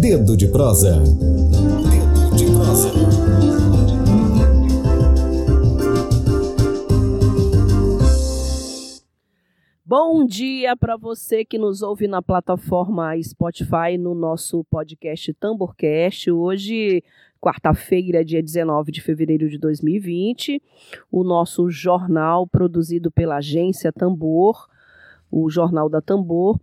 Dedo 0.00 0.34
de 0.34 0.48
prosa. 0.48 0.98
Dedo 0.98 2.34
de 2.34 2.46
prosa. 2.46 2.90
Bom 9.84 10.24
dia 10.24 10.74
para 10.74 10.96
você 10.96 11.44
que 11.44 11.58
nos 11.58 11.82
ouve 11.82 12.08
na 12.08 12.22
plataforma 12.22 13.12
Spotify 13.22 13.98
no 13.98 14.14
nosso 14.14 14.64
podcast 14.70 15.34
Tamborcast. 15.34 16.30
Hoje, 16.30 17.04
quarta-feira, 17.38 18.24
dia 18.24 18.42
19 18.42 18.90
de 18.90 19.02
fevereiro 19.02 19.50
de 19.50 19.58
2020, 19.58 20.62
o 21.12 21.22
nosso 21.22 21.68
jornal 21.68 22.46
produzido 22.46 23.10
pela 23.10 23.36
agência 23.36 23.92
Tambor, 23.92 24.66
o 25.30 25.50
Jornal 25.50 25.90
da 25.90 26.00
Tambor. 26.00 26.58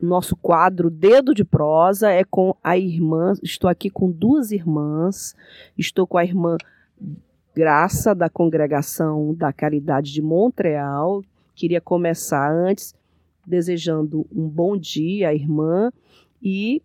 Nosso 0.00 0.34
quadro 0.36 0.90
Dedo 0.90 1.34
de 1.34 1.44
Prosa 1.44 2.10
é 2.10 2.24
com 2.24 2.54
a 2.62 2.76
irmã. 2.76 3.34
Estou 3.42 3.68
aqui 3.68 3.90
com 3.90 4.10
duas 4.10 4.50
irmãs. 4.50 5.34
Estou 5.76 6.06
com 6.06 6.16
a 6.16 6.24
irmã 6.24 6.56
Graça, 7.54 8.14
da 8.14 8.30
Congregação 8.30 9.34
da 9.34 9.52
Caridade 9.52 10.12
de 10.12 10.22
Montreal, 10.22 11.22
Queria 11.60 11.78
começar 11.78 12.50
antes 12.50 12.94
desejando 13.46 14.26
um 14.34 14.48
bom 14.48 14.78
dia 14.78 15.28
à 15.28 15.34
irmã 15.34 15.92
e 16.42 16.82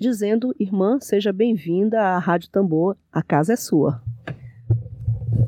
dizendo, 0.00 0.54
irmã, 0.58 0.98
seja 0.98 1.30
bem-vinda 1.30 2.00
à 2.00 2.18
Rádio 2.18 2.48
Tambor, 2.48 2.96
a 3.12 3.22
casa 3.22 3.52
é 3.52 3.56
sua. 3.56 4.02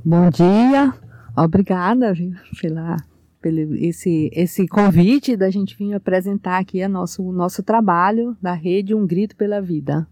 Bom 0.04 0.28
dia, 0.28 0.92
obrigada 1.34 2.12
viu, 2.12 2.34
pela, 2.60 2.98
pelo 3.44 3.76
esse, 3.76 4.30
esse 4.32 4.66
convite 4.66 5.36
da 5.36 5.50
gente 5.50 5.76
vir 5.76 5.92
apresentar 5.92 6.58
aqui 6.58 6.82
o 6.82 6.88
nosso, 6.88 7.22
nosso 7.30 7.62
trabalho 7.62 8.34
da 8.40 8.54
rede 8.54 8.94
Um 8.94 9.06
Grito 9.06 9.36
pela 9.36 9.60
Vida. 9.60 10.08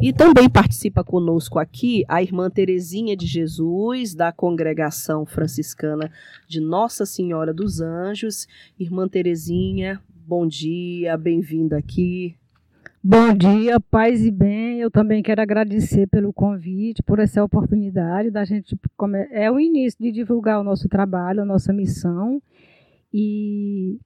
E 0.00 0.12
também 0.12 0.48
participa 0.48 1.02
conosco 1.02 1.58
aqui 1.58 2.04
a 2.06 2.22
irmã 2.22 2.48
Terezinha 2.48 3.16
de 3.16 3.26
Jesus, 3.26 4.14
da 4.14 4.30
congregação 4.30 5.26
franciscana 5.26 6.12
de 6.46 6.60
Nossa 6.60 7.04
Senhora 7.04 7.52
dos 7.52 7.80
Anjos. 7.80 8.46
Irmã 8.78 9.08
Terezinha, 9.08 10.00
bom 10.24 10.46
dia, 10.46 11.16
bem-vinda 11.16 11.76
aqui. 11.76 12.36
Bom 13.08 13.32
dia, 13.32 13.78
paz 13.78 14.26
e 14.26 14.32
bem. 14.32 14.80
Eu 14.80 14.90
também 14.90 15.22
quero 15.22 15.40
agradecer 15.40 16.08
pelo 16.08 16.32
convite, 16.32 17.04
por 17.04 17.20
essa 17.20 17.44
oportunidade 17.44 18.32
da 18.32 18.44
gente. 18.44 18.76
É 19.30 19.48
o 19.48 19.60
início 19.60 19.96
de 20.02 20.10
divulgar 20.10 20.60
o 20.60 20.64
nosso 20.64 20.88
trabalho, 20.88 21.42
a 21.42 21.44
nossa 21.44 21.72
missão. 21.72 22.42
E 23.14 24.00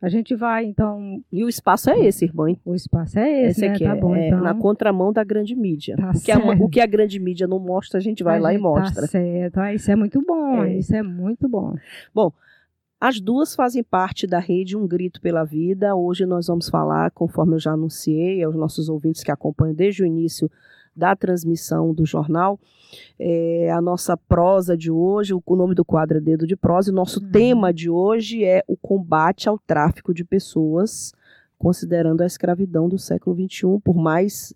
a 0.00 0.08
gente 0.08 0.36
vai, 0.36 0.66
então. 0.66 1.20
E 1.32 1.42
o 1.42 1.48
espaço 1.48 1.90
é 1.90 1.98
esse, 2.06 2.24
irmã. 2.24 2.54
O 2.64 2.76
espaço 2.76 3.18
é 3.18 3.46
esse, 3.48 3.50
esse 3.50 3.60
né? 3.62 3.74
aqui. 3.74 3.84
Tá 3.84 3.96
é, 3.96 4.00
bom, 4.00 4.14
é 4.14 4.28
então. 4.28 4.40
na 4.40 4.54
contramão 4.54 5.12
da 5.12 5.24
grande 5.24 5.56
mídia. 5.56 5.96
Tá 5.96 6.12
o, 6.14 6.20
que 6.20 6.30
a, 6.30 6.38
o, 6.38 6.68
que 6.68 6.80
a, 6.80 6.86
grande 6.86 7.18
mídia 7.18 7.48
não 7.48 7.58
mostra, 7.58 7.98
a 7.98 8.00
gente 8.00 8.22
vai 8.22 8.38
a 8.38 8.40
lá 8.40 8.50
gente 8.52 8.60
e 8.60 8.62
mostra. 8.62 9.02
Tá 9.02 9.08
certo. 9.08 9.58
Ah, 9.58 9.74
isso 9.74 9.90
é 9.90 9.96
muito 9.96 10.24
bom. 10.24 10.62
É. 10.62 10.76
Isso 10.76 10.94
é 10.94 11.02
muito 11.02 11.48
bom. 11.48 11.74
Bom, 12.14 12.32
as 13.02 13.20
duas 13.20 13.52
fazem 13.56 13.82
parte 13.82 14.28
da 14.28 14.38
rede 14.38 14.76
Um 14.76 14.86
Grito 14.86 15.20
pela 15.20 15.42
Vida. 15.42 15.92
Hoje 15.92 16.24
nós 16.24 16.46
vamos 16.46 16.68
falar, 16.68 17.10
conforme 17.10 17.56
eu 17.56 17.58
já 17.58 17.72
anunciei 17.72 18.44
aos 18.44 18.54
nossos 18.54 18.88
ouvintes 18.88 19.24
que 19.24 19.32
acompanham 19.32 19.74
desde 19.74 20.04
o 20.04 20.06
início 20.06 20.48
da 20.94 21.16
transmissão 21.16 21.92
do 21.92 22.06
jornal. 22.06 22.60
É, 23.18 23.72
a 23.72 23.82
nossa 23.82 24.16
prosa 24.16 24.76
de 24.76 24.88
hoje, 24.88 25.34
o, 25.34 25.56
nome 25.56 25.74
do 25.74 25.84
quadro 25.84 26.18
é 26.18 26.20
Dedo 26.20 26.46
de 26.46 26.54
Prosa, 26.54 26.90
e 26.90 26.92
o 26.92 26.94
nosso 26.94 27.20
uhum. 27.20 27.28
tema 27.32 27.72
de 27.72 27.90
hoje 27.90 28.44
é 28.44 28.62
o 28.68 28.76
combate 28.76 29.48
ao 29.48 29.58
tráfico 29.58 30.14
de 30.14 30.22
pessoas, 30.22 31.12
considerando 31.58 32.20
a 32.20 32.26
escravidão 32.26 32.88
do 32.88 33.00
século 33.00 33.34
XXI, 33.34 33.80
por 33.82 33.96
mais 33.96 34.54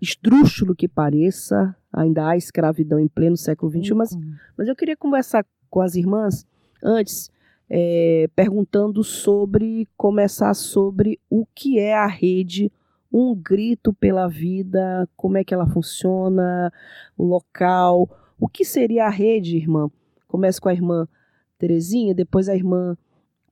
estrúxulo 0.00 0.74
que 0.74 0.88
pareça, 0.88 1.76
ainda 1.92 2.28
há 2.28 2.34
escravidão 2.34 2.98
em 2.98 3.08
pleno 3.08 3.36
século 3.36 3.70
XXI, 3.70 3.92
mas, 3.92 4.12
uhum. 4.12 4.32
mas 4.56 4.68
eu 4.68 4.74
queria 4.74 4.96
conversar 4.96 5.44
com 5.68 5.82
as 5.82 5.96
irmãs 5.96 6.46
antes, 6.82 7.30
é, 7.70 8.28
perguntando 8.34 9.04
sobre, 9.04 9.86
começar 9.96 10.54
sobre 10.54 11.20
o 11.28 11.46
que 11.54 11.78
é 11.78 11.94
a 11.94 12.06
rede 12.06 12.72
um 13.12 13.34
grito 13.34 13.92
pela 13.92 14.28
vida, 14.28 15.08
como 15.16 15.38
é 15.38 15.44
que 15.44 15.54
ela 15.54 15.66
funciona, 15.66 16.72
o 17.16 17.24
local, 17.24 18.08
o 18.38 18.48
que 18.48 18.64
seria 18.64 19.06
a 19.06 19.10
rede, 19.10 19.56
irmã? 19.56 19.90
Começa 20.26 20.60
com 20.60 20.68
a 20.68 20.74
irmã 20.74 21.08
Terezinha, 21.58 22.14
depois 22.14 22.48
a 22.48 22.54
irmã 22.54 22.96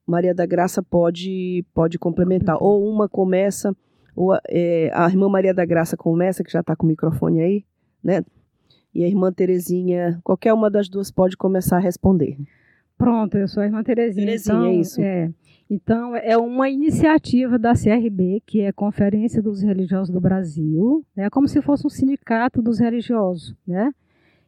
Maria 0.06 0.34
da 0.34 0.46
Graça 0.46 0.82
pode 0.82 1.64
pode 1.74 1.98
complementar. 1.98 2.56
Ou 2.60 2.88
uma 2.88 3.08
começa, 3.08 3.74
ou 4.14 4.36
é, 4.48 4.90
a 4.94 5.08
irmã 5.08 5.28
Maria 5.28 5.54
da 5.54 5.64
Graça 5.64 5.96
começa, 5.96 6.44
que 6.44 6.52
já 6.52 6.60
está 6.60 6.76
com 6.76 6.84
o 6.84 6.88
microfone 6.88 7.40
aí, 7.40 7.64
né? 8.04 8.24
E 8.94 9.04
a 9.04 9.08
irmã 9.08 9.32
Terezinha, 9.32 10.20
qualquer 10.22 10.52
uma 10.52 10.70
das 10.70 10.88
duas 10.88 11.10
pode 11.10 11.36
começar 11.36 11.76
a 11.76 11.80
responder. 11.80 12.38
Pronto, 12.96 13.36
eu 13.36 13.46
sou 13.46 13.62
a 13.62 13.66
irmã 13.66 13.82
Terezinha. 13.82 14.26
Terezinha, 14.26 14.56
então, 14.56 14.66
é 14.66 14.74
isso. 14.74 15.00
É, 15.00 15.30
então, 15.68 16.16
é 16.16 16.36
uma 16.36 16.70
iniciativa 16.70 17.58
da 17.58 17.72
CRB, 17.74 18.42
que 18.46 18.60
é 18.60 18.72
Conferência 18.72 19.42
dos 19.42 19.62
Religiosos 19.62 20.10
do 20.10 20.20
Brasil, 20.20 21.04
é 21.16 21.22
né, 21.22 21.30
como 21.30 21.48
se 21.48 21.60
fosse 21.60 21.86
um 21.86 21.90
sindicato 21.90 22.62
dos 22.62 22.78
religiosos, 22.78 23.54
né? 23.66 23.92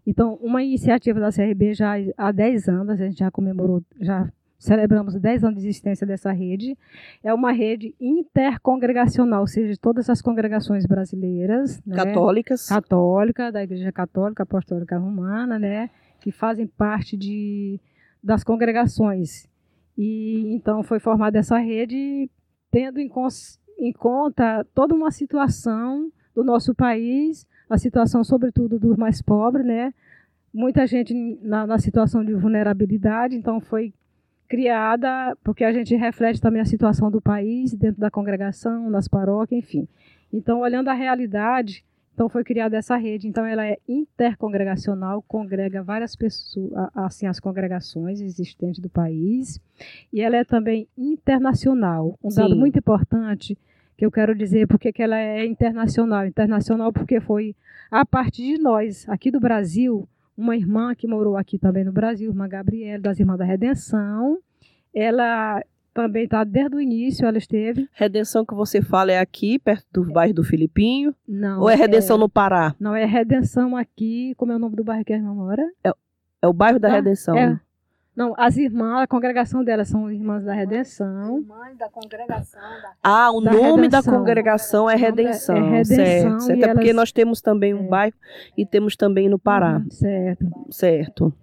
Então, 0.06 0.38
uma 0.40 0.62
iniciativa 0.62 1.20
da 1.20 1.30
CRB 1.30 1.74
já 1.74 1.94
há 2.16 2.32
10 2.32 2.68
anos, 2.68 2.88
a 2.88 2.96
gente 2.96 3.18
já 3.18 3.30
comemorou, 3.30 3.82
já 4.00 4.32
celebramos 4.58 5.14
10 5.14 5.44
anos 5.44 5.62
de 5.62 5.68
existência 5.68 6.06
dessa 6.06 6.32
rede. 6.32 6.76
É 7.22 7.32
uma 7.34 7.52
rede 7.52 7.94
intercongregacional, 8.00 9.42
ou 9.42 9.46
seja, 9.46 9.72
de 9.72 9.78
todas 9.78 10.08
as 10.08 10.22
congregações 10.22 10.86
brasileiras. 10.86 11.80
Né? 11.86 11.96
Católicas. 11.96 12.66
Católica, 12.66 13.52
da 13.52 13.62
Igreja 13.62 13.92
Católica 13.92 14.44
Apostólica 14.44 14.98
Romana, 14.98 15.58
né? 15.58 15.90
Que 16.20 16.32
fazem 16.32 16.66
parte 16.66 17.16
de, 17.16 17.80
das 18.22 18.42
congregações 18.44 19.48
e 19.98 20.54
então 20.54 20.84
foi 20.84 21.00
formada 21.00 21.38
essa 21.38 21.58
rede 21.58 22.30
tendo 22.70 23.00
em, 23.00 23.10
em 23.78 23.92
conta 23.92 24.64
toda 24.72 24.94
uma 24.94 25.10
situação 25.10 26.10
do 26.34 26.44
nosso 26.44 26.72
país, 26.72 27.44
a 27.68 27.76
situação 27.76 28.22
sobretudo 28.22 28.78
dos 28.78 28.96
mais 28.96 29.20
pobres, 29.20 29.66
né? 29.66 29.92
Muita 30.54 30.86
gente 30.86 31.12
na, 31.42 31.66
na 31.66 31.78
situação 31.78 32.24
de 32.24 32.32
vulnerabilidade, 32.32 33.34
então 33.34 33.60
foi 33.60 33.92
criada 34.48 35.36
porque 35.42 35.64
a 35.64 35.72
gente 35.72 35.94
reflete 35.96 36.40
também 36.40 36.62
a 36.62 36.64
situação 36.64 37.10
do 37.10 37.20
país 37.20 37.74
dentro 37.74 38.00
da 38.00 38.10
congregação, 38.10 38.88
nas 38.88 39.08
paróquias, 39.08 39.64
enfim. 39.64 39.88
Então, 40.32 40.60
olhando 40.60 40.88
a 40.88 40.94
realidade, 40.94 41.84
então 42.18 42.28
foi 42.28 42.42
criada 42.42 42.76
essa 42.76 42.96
rede. 42.96 43.28
Então 43.28 43.46
ela 43.46 43.64
é 43.64 43.78
intercongregacional, 43.88 45.22
congrega 45.22 45.84
várias 45.84 46.16
pessoas, 46.16 46.72
assim 46.92 47.28
as 47.28 47.38
congregações 47.38 48.20
existentes 48.20 48.80
do 48.80 48.90
país, 48.90 49.60
e 50.12 50.20
ela 50.20 50.36
é 50.36 50.42
também 50.42 50.88
internacional. 50.98 52.18
Um 52.20 52.28
Sim. 52.28 52.40
dado 52.40 52.56
muito 52.56 52.76
importante 52.76 53.56
que 53.96 54.04
eu 54.04 54.10
quero 54.10 54.34
dizer 54.34 54.66
porque 54.66 54.92
que 54.92 55.00
ela 55.00 55.16
é 55.16 55.46
internacional. 55.46 56.26
Internacional 56.26 56.92
porque 56.92 57.20
foi 57.20 57.54
a 57.88 58.04
partir 58.04 58.56
de 58.56 58.58
nós, 58.60 59.08
aqui 59.08 59.30
do 59.30 59.38
Brasil, 59.38 60.08
uma 60.36 60.56
irmã 60.56 60.96
que 60.96 61.06
morou 61.06 61.36
aqui 61.36 61.56
também 61.56 61.84
no 61.84 61.92
Brasil, 61.92 62.30
irmã 62.30 62.48
Gabriela, 62.48 63.00
das 63.00 63.20
Irmãs 63.20 63.38
da 63.38 63.44
Redenção, 63.44 64.38
ela 64.92 65.62
também 65.98 66.24
está 66.24 66.44
desde 66.44 66.76
o 66.76 66.80
início, 66.80 67.26
ela 67.26 67.38
esteve. 67.38 67.88
Redenção 67.92 68.46
que 68.46 68.54
você 68.54 68.80
fala 68.80 69.10
é 69.10 69.18
aqui, 69.18 69.58
perto 69.58 69.84
do 69.92 70.12
bairro 70.12 70.32
do 70.32 70.44
Filipinho? 70.44 71.12
Não. 71.26 71.62
Ou 71.62 71.68
é 71.68 71.74
Redenção 71.74 72.14
é, 72.16 72.20
no 72.20 72.28
Pará? 72.28 72.72
Não, 72.78 72.94
é 72.94 73.04
Redenção 73.04 73.76
aqui, 73.76 74.32
como 74.36 74.52
é 74.52 74.54
o 74.54 74.60
nome 74.60 74.76
do 74.76 74.84
bairro 74.84 75.04
que 75.04 75.12
a 75.12 75.16
irmã 75.16 75.34
mora? 75.34 75.68
É, 75.82 75.92
é 76.40 76.46
o 76.46 76.52
bairro 76.52 76.78
da 76.78 76.86
ah, 76.86 76.92
Redenção. 76.92 77.36
É. 77.36 77.58
Não, 78.14 78.32
as 78.38 78.56
irmãs, 78.56 79.02
a 79.02 79.06
congregação 79.08 79.64
delas 79.64 79.88
são 79.88 80.08
irmãs 80.08 80.44
da 80.44 80.52
Redenção. 80.52 81.40
Irmãs 81.40 81.76
da 81.76 81.88
congregação. 81.88 82.60
Da... 82.60 82.92
Ah, 83.02 83.32
o 83.32 83.40
da 83.40 83.50
nome 83.50 83.82
redenção. 83.82 84.12
da 84.12 84.18
congregação 84.18 84.90
é 84.90 84.94
Redenção. 84.94 85.56
É, 85.56 85.70
Redenção. 85.70 85.96
Certo, 85.96 86.40
certo. 86.42 86.60
É 86.60 86.62
elas... 86.62 86.76
porque 86.76 86.92
nós 86.92 87.10
temos 87.10 87.40
também 87.40 87.74
um 87.74 87.86
é. 87.86 87.88
bairro 87.88 88.14
e 88.56 88.64
temos 88.64 88.94
também 88.94 89.28
no 89.28 89.38
Pará. 89.38 89.78
Hum, 89.78 89.90
certo. 89.90 90.46
Certo. 90.70 91.34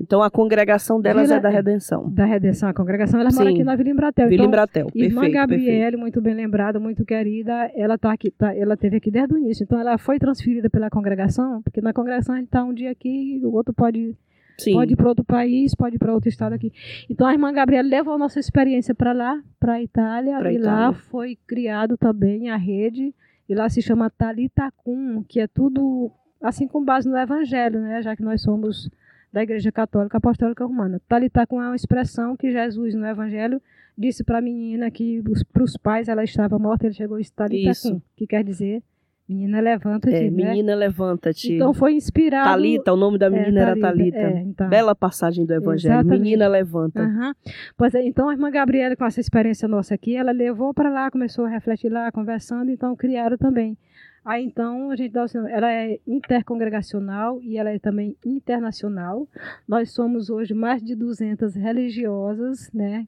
Então 0.00 0.22
a 0.22 0.30
congregação 0.30 1.00
delas 1.00 1.28
Vila, 1.28 1.36
é 1.36 1.40
da 1.40 1.48
Redenção. 1.48 2.10
Da 2.10 2.24
Redenção, 2.24 2.68
a 2.68 2.74
congregação, 2.74 3.20
ela 3.20 3.30
mora 3.32 3.50
aqui 3.50 3.62
na 3.62 3.76
Vila 3.76 3.90
Embratel. 3.90 4.28
Vila 4.28 4.42
então, 4.42 4.46
Embratel, 4.46 4.86
perfeito. 4.86 5.06
Irmã 5.06 5.30
Gabriele, 5.30 5.96
muito 5.96 6.20
bem 6.20 6.34
lembrada, 6.34 6.80
muito 6.80 7.04
querida, 7.04 7.70
ela 7.74 7.96
tá 7.96 8.12
aqui, 8.12 8.30
tá, 8.30 8.54
ela 8.54 8.76
teve 8.76 8.96
aqui 8.96 9.10
desde 9.10 9.34
o 9.34 9.38
início. 9.38 9.64
Então 9.64 9.78
ela 9.78 9.96
foi 9.96 10.18
transferida 10.18 10.68
pela 10.68 10.90
congregação, 10.90 11.62
porque 11.62 11.80
na 11.80 11.92
congregação 11.92 12.34
a 12.34 12.38
gente 12.38 12.46
está 12.46 12.64
um 12.64 12.74
dia 12.74 12.90
aqui, 12.90 13.40
o 13.44 13.54
outro 13.54 13.72
pode 13.72 14.16
Sim. 14.58 14.74
Pode 14.74 14.92
ir 14.92 14.96
para 14.96 15.08
outro 15.08 15.24
país, 15.24 15.74
pode 15.74 15.96
ir 15.96 15.98
para 15.98 16.12
outro 16.12 16.28
estado 16.28 16.52
aqui. 16.52 16.72
Então 17.10 17.26
a 17.26 17.32
irmã 17.32 17.52
Gabriela 17.52 17.88
levou 17.88 18.14
a 18.14 18.18
nossa 18.18 18.38
experiência 18.38 18.94
para 18.94 19.12
lá, 19.12 19.42
para 19.58 19.74
a 19.74 19.82
Itália, 19.82 20.38
pra 20.38 20.52
e 20.52 20.56
Itália. 20.56 20.70
lá 20.70 20.92
foi 20.92 21.36
criado 21.46 21.96
também 21.96 22.50
a 22.50 22.56
rede, 22.56 23.12
e 23.48 23.54
lá 23.54 23.68
se 23.68 23.82
chama 23.82 24.10
Talitacum, 24.10 25.24
que 25.28 25.40
é 25.40 25.46
tudo 25.46 26.10
assim 26.40 26.68
com 26.68 26.84
base 26.84 27.08
no 27.08 27.16
evangelho, 27.16 27.80
né? 27.80 28.00
Já 28.02 28.14
que 28.14 28.22
nós 28.22 28.42
somos 28.42 28.88
da 29.34 29.42
Igreja 29.42 29.72
Católica 29.72 30.18
Apostólica 30.18 30.64
Romana. 30.64 31.00
Talita 31.08 31.44
com 31.44 31.60
é 31.60 31.66
uma 31.66 31.74
expressão 31.74 32.36
que 32.36 32.52
Jesus 32.52 32.94
no 32.94 33.04
Evangelho 33.04 33.60
disse 33.98 34.22
para 34.22 34.38
a 34.38 34.40
menina 34.40 34.88
que 34.92 35.20
para 35.52 35.64
os 35.64 35.76
pais 35.76 36.08
ela 36.08 36.22
estava 36.22 36.56
morta, 36.56 36.86
ele 36.86 36.94
chegou 36.94 37.18
e 37.18 37.28
Talita 37.28 37.70
Isso. 37.72 38.00
que 38.16 38.28
quer 38.28 38.44
dizer 38.44 38.80
menina 39.28 39.58
levanta-te, 39.60 40.14
É, 40.14 40.30
né? 40.30 40.30
menina, 40.30 40.74
levanta-te. 40.74 41.54
Então 41.54 41.72
foi 41.72 41.94
inspirado 41.94 42.48
Talita, 42.48 42.92
o 42.92 42.96
nome 42.96 43.18
da 43.18 43.28
menina 43.28 43.60
era 43.62 43.80
Talita. 43.80 44.18
é, 44.18 44.40
então. 44.42 44.68
Bela 44.68 44.94
passagem 44.94 45.44
do 45.44 45.52
Evangelho. 45.52 45.94
Exatamente. 45.94 46.20
Menina, 46.20 46.46
levanta. 46.46 47.02
Aham. 47.02 47.34
Pois 47.76 47.94
é, 47.94 48.06
então 48.06 48.28
a 48.28 48.32
irmã 48.34 48.50
Gabriela, 48.50 48.94
com 48.94 49.04
essa 49.04 49.20
experiência 49.20 49.66
nossa 49.66 49.94
aqui, 49.94 50.14
ela 50.14 50.30
levou 50.30 50.72
para 50.72 50.90
lá, 50.90 51.10
começou 51.10 51.46
a 51.46 51.48
refletir 51.48 51.88
lá, 51.90 52.12
conversando, 52.12 52.70
então 52.70 52.94
criaram 52.94 53.36
também. 53.36 53.76
Aí 54.24 54.42
então 54.42 54.90
a 54.90 54.96
gente 54.96 55.12
dá 55.12 55.24
o 55.24 55.28
sinal, 55.28 55.48
ela 55.48 55.70
é 55.70 56.00
intercongregacional 56.06 57.42
e 57.42 57.58
ela 57.58 57.70
é 57.70 57.78
também 57.78 58.16
internacional. 58.24 59.28
Nós 59.68 59.90
somos 59.90 60.30
hoje 60.30 60.54
mais 60.54 60.82
de 60.82 60.94
200 60.94 61.54
religiosas, 61.54 62.70
né, 62.72 63.06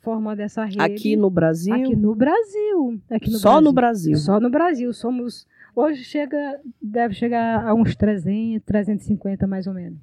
formando 0.00 0.38
essa 0.38 0.64
rede. 0.64 0.80
Aqui 0.80 1.16
no 1.16 1.28
Brasil. 1.28 1.74
Aqui 1.74 1.96
no 1.96 2.14
Brasil. 2.14 3.00
Aqui 3.10 3.30
no 3.30 3.38
só 3.38 3.60
no 3.60 3.72
Brasil. 3.72 4.16
Só 4.16 4.38
no 4.38 4.48
Brasil. 4.48 4.92
Somos 4.92 5.48
hoje 5.74 6.04
chega 6.04 6.60
deve 6.80 7.14
chegar 7.14 7.66
a 7.66 7.74
uns 7.74 7.96
300, 7.96 8.64
350 8.64 9.46
mais 9.48 9.66
ou 9.66 9.74
menos. 9.74 9.98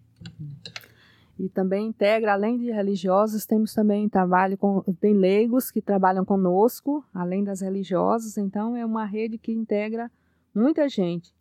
E 1.39 1.47
também 1.47 1.87
integra, 1.87 2.33
além 2.33 2.57
de 2.57 2.69
religiosos, 2.69 3.45
temos 3.45 3.73
também 3.73 4.09
trabalho 4.09 4.57
com 4.57 4.81
tem 4.99 5.13
leigos 5.13 5.71
que 5.71 5.81
trabalham 5.81 6.25
conosco, 6.25 7.01
além 7.13 7.45
das 7.45 7.61
religiosas. 7.61 8.37
Então 8.37 8.75
é 8.75 8.85
uma 8.85 9.05
rede 9.05 9.37
que 9.37 9.53
integra 9.53 10.11
muita 10.53 10.87
gente. 10.87 11.33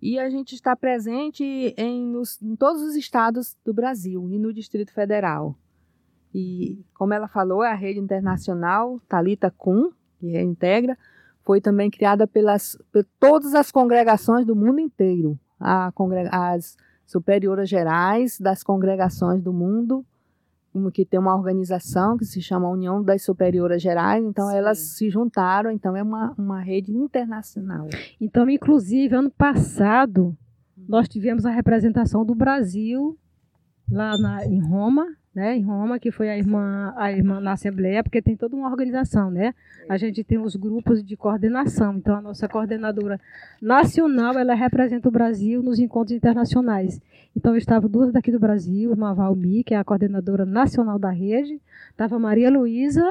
E 0.00 0.18
a 0.18 0.28
gente 0.28 0.54
está 0.54 0.76
presente 0.76 1.42
em, 1.76 2.02
nos, 2.02 2.40
em 2.42 2.54
todos 2.54 2.82
os 2.82 2.94
estados 2.94 3.56
do 3.64 3.72
Brasil 3.72 4.30
e 4.30 4.38
no 4.38 4.52
Distrito 4.52 4.92
Federal. 4.92 5.56
E 6.34 6.84
como 6.94 7.14
ela 7.14 7.28
falou, 7.28 7.62
a 7.62 7.74
rede 7.74 7.98
internacional 7.98 9.00
Talita 9.08 9.50
Cum, 9.50 9.90
que 10.18 10.38
integra, 10.38 10.96
foi 11.42 11.60
também 11.60 11.90
criada 11.90 12.26
pelas 12.26 12.76
por 12.92 13.04
todas 13.18 13.54
as 13.54 13.70
congregações 13.70 14.44
do 14.44 14.54
mundo 14.54 14.80
inteiro. 14.80 15.38
A 15.58 15.92
as 16.30 16.76
superioras 17.06 17.68
gerais 17.68 18.38
das 18.38 18.62
congregações 18.62 19.40
do 19.40 19.52
mundo, 19.52 20.04
que 20.92 21.04
tem 21.04 21.18
uma 21.18 21.34
organização 21.34 22.16
que 22.16 22.24
se 22.24 22.40
chama 22.40 22.68
União 22.68 23.02
das 23.02 23.22
Superioras 23.22 23.82
Gerais, 23.82 24.24
então 24.24 24.48
Sim. 24.48 24.56
elas 24.56 24.78
se 24.78 25.10
juntaram, 25.10 25.70
então 25.70 25.96
é 25.96 26.02
uma, 26.02 26.34
uma 26.38 26.60
rede 26.60 26.92
internacional. 26.92 27.88
Então, 28.20 28.48
inclusive, 28.48 29.14
ano 29.14 29.30
passado, 29.30 30.36
nós 30.88 31.08
tivemos 31.08 31.44
a 31.44 31.50
representação 31.50 32.24
do 32.24 32.34
Brasil 32.34 33.18
lá 33.90 34.16
na, 34.18 34.46
em 34.46 34.60
Roma, 34.60 35.06
né? 35.36 35.54
Em 35.54 35.62
Roma, 35.62 35.98
que 35.98 36.10
foi 36.10 36.30
a 36.30 36.38
irmã, 36.38 36.94
a 36.96 37.12
irmã 37.12 37.38
na 37.40 37.52
Assembleia, 37.52 38.02
porque 38.02 38.22
tem 38.22 38.34
toda 38.34 38.56
uma 38.56 38.70
organização, 38.70 39.30
né? 39.30 39.54
A 39.86 39.98
gente 39.98 40.24
tem 40.24 40.38
os 40.38 40.56
grupos 40.56 41.04
de 41.04 41.14
coordenação. 41.14 41.98
Então, 41.98 42.16
a 42.16 42.22
nossa 42.22 42.48
coordenadora 42.48 43.20
nacional, 43.60 44.38
ela 44.38 44.54
representa 44.54 45.06
o 45.10 45.12
Brasil 45.12 45.62
nos 45.62 45.78
encontros 45.78 46.16
internacionais. 46.16 46.98
Então, 47.36 47.54
estavam 47.54 47.90
duas 47.90 48.10
daqui 48.10 48.32
do 48.32 48.40
Brasil, 48.40 48.88
a 48.88 48.92
irmã 48.94 49.12
Valmi, 49.12 49.62
que 49.62 49.74
é 49.74 49.76
a 49.76 49.84
coordenadora 49.84 50.46
nacional 50.46 50.98
da 50.98 51.10
rede, 51.10 51.60
estava 51.90 52.18
Maria 52.18 52.50
Luísa 52.50 53.06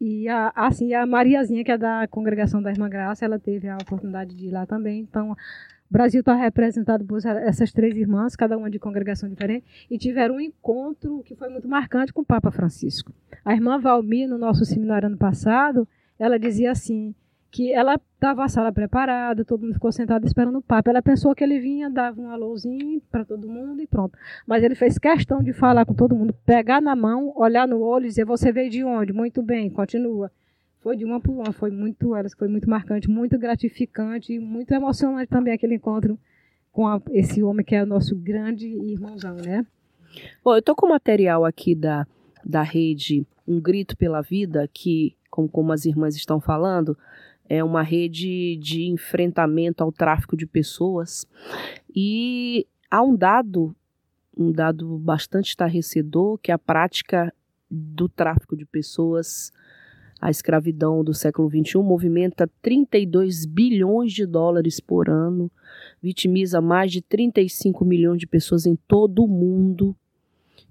e 0.00 0.28
a, 0.28 0.52
assim, 0.54 0.94
a 0.94 1.04
Mariazinha, 1.04 1.64
que 1.64 1.72
é 1.72 1.76
da 1.76 2.06
congregação 2.06 2.62
da 2.62 2.70
Irmã 2.70 2.88
Graça, 2.88 3.24
ela 3.24 3.38
teve 3.38 3.68
a 3.68 3.76
oportunidade 3.76 4.36
de 4.36 4.46
ir 4.46 4.52
lá 4.52 4.64
também. 4.64 5.00
Então, 5.00 5.36
o 5.90 5.92
Brasil 5.92 6.20
está 6.20 6.34
representado 6.34 7.04
por 7.04 7.18
essas 7.26 7.72
três 7.72 7.96
irmãs, 7.96 8.36
cada 8.36 8.56
uma 8.56 8.70
de 8.70 8.78
congregação 8.78 9.28
diferente, 9.28 9.64
e 9.90 9.98
tiveram 9.98 10.36
um 10.36 10.40
encontro 10.40 11.20
que 11.24 11.34
foi 11.34 11.48
muito 11.48 11.68
marcante 11.68 12.12
com 12.12 12.20
o 12.20 12.24
Papa 12.24 12.52
Francisco. 12.52 13.12
A 13.44 13.52
irmã 13.52 13.76
Valmir, 13.78 14.28
no 14.28 14.38
nosso 14.38 14.64
seminário 14.64 15.08
ano 15.08 15.16
passado, 15.16 15.88
ela 16.16 16.38
dizia 16.38 16.70
assim, 16.70 17.12
que 17.50 17.72
ela 17.72 17.96
estava 18.14 18.44
a 18.44 18.48
sala 18.48 18.72
preparada, 18.72 19.44
todo 19.44 19.62
mundo 19.62 19.74
ficou 19.74 19.90
sentado 19.90 20.24
esperando 20.24 20.58
o 20.58 20.62
Papa. 20.62 20.90
Ela 20.90 21.02
pensou 21.02 21.34
que 21.34 21.42
ele 21.42 21.58
vinha, 21.58 21.90
dava 21.90 22.20
um 22.20 22.30
alôzinho 22.30 23.02
para 23.10 23.24
todo 23.24 23.48
mundo 23.48 23.82
e 23.82 23.86
pronto. 23.86 24.16
Mas 24.46 24.62
ele 24.62 24.76
fez 24.76 24.96
questão 24.96 25.42
de 25.42 25.52
falar 25.52 25.84
com 25.84 25.94
todo 25.94 26.14
mundo, 26.14 26.32
pegar 26.46 26.80
na 26.80 26.94
mão, 26.94 27.32
olhar 27.36 27.66
no 27.66 27.80
olho 27.80 28.04
e 28.04 28.08
dizer: 28.08 28.24
Você 28.24 28.52
veio 28.52 28.70
de 28.70 28.84
onde? 28.84 29.12
Muito 29.12 29.42
bem, 29.42 29.68
continua. 29.68 30.30
Foi 30.80 30.96
de 30.96 31.04
uma 31.04 31.20
por 31.20 31.32
uma, 31.32 31.52
foi 31.52 31.70
muito, 31.70 32.14
elas 32.14 32.32
foi 32.34 32.48
muito 32.48 32.68
marcante, 32.68 33.08
muito 33.08 33.38
gratificante, 33.38 34.38
muito 34.38 34.72
emocionante 34.72 35.28
também 35.28 35.52
aquele 35.52 35.74
encontro 35.74 36.18
com 36.72 36.86
a- 36.86 37.00
esse 37.10 37.42
homem 37.42 37.64
que 37.64 37.74
é 37.74 37.82
o 37.82 37.86
nosso 37.86 38.16
grande 38.16 38.66
irmãozão, 38.66 39.34
né? 39.36 39.66
Bom, 40.42 40.56
eu 40.56 40.62
tô 40.62 40.74
com 40.74 40.88
material 40.88 41.44
aqui 41.44 41.74
da, 41.74 42.06
da 42.44 42.62
rede 42.62 43.26
Um 43.46 43.60
Grito 43.60 43.96
pela 43.96 44.20
Vida, 44.22 44.68
que, 44.72 45.14
como, 45.30 45.48
como 45.48 45.72
as 45.72 45.84
irmãs 45.84 46.16
estão 46.16 46.40
falando, 46.40 46.96
é 47.48 47.62
uma 47.62 47.82
rede 47.82 48.56
de 48.56 48.84
enfrentamento 48.88 49.82
ao 49.82 49.92
tráfico 49.92 50.36
de 50.36 50.46
pessoas. 50.46 51.26
E 51.94 52.66
há 52.90 53.02
um 53.02 53.14
dado, 53.16 53.74
um 54.36 54.50
dado 54.52 54.96
bastante 54.98 55.48
estarrecedor, 55.48 56.38
que 56.38 56.50
é 56.50 56.54
a 56.54 56.58
prática 56.58 57.32
do 57.70 58.08
tráfico 58.08 58.56
de 58.56 58.64
pessoas, 58.64 59.52
a 60.20 60.30
escravidão 60.30 61.02
do 61.02 61.14
século 61.14 61.48
XXI, 61.48 61.78
movimenta 61.78 62.48
32 62.60 63.46
bilhões 63.46 64.12
de 64.12 64.26
dólares 64.26 64.78
por 64.78 65.08
ano, 65.08 65.50
vitimiza 66.02 66.60
mais 66.60 66.92
de 66.92 67.00
35 67.00 67.84
milhões 67.84 68.18
de 68.18 68.26
pessoas 68.26 68.66
em 68.66 68.76
todo 68.76 69.24
o 69.24 69.28
mundo 69.28 69.96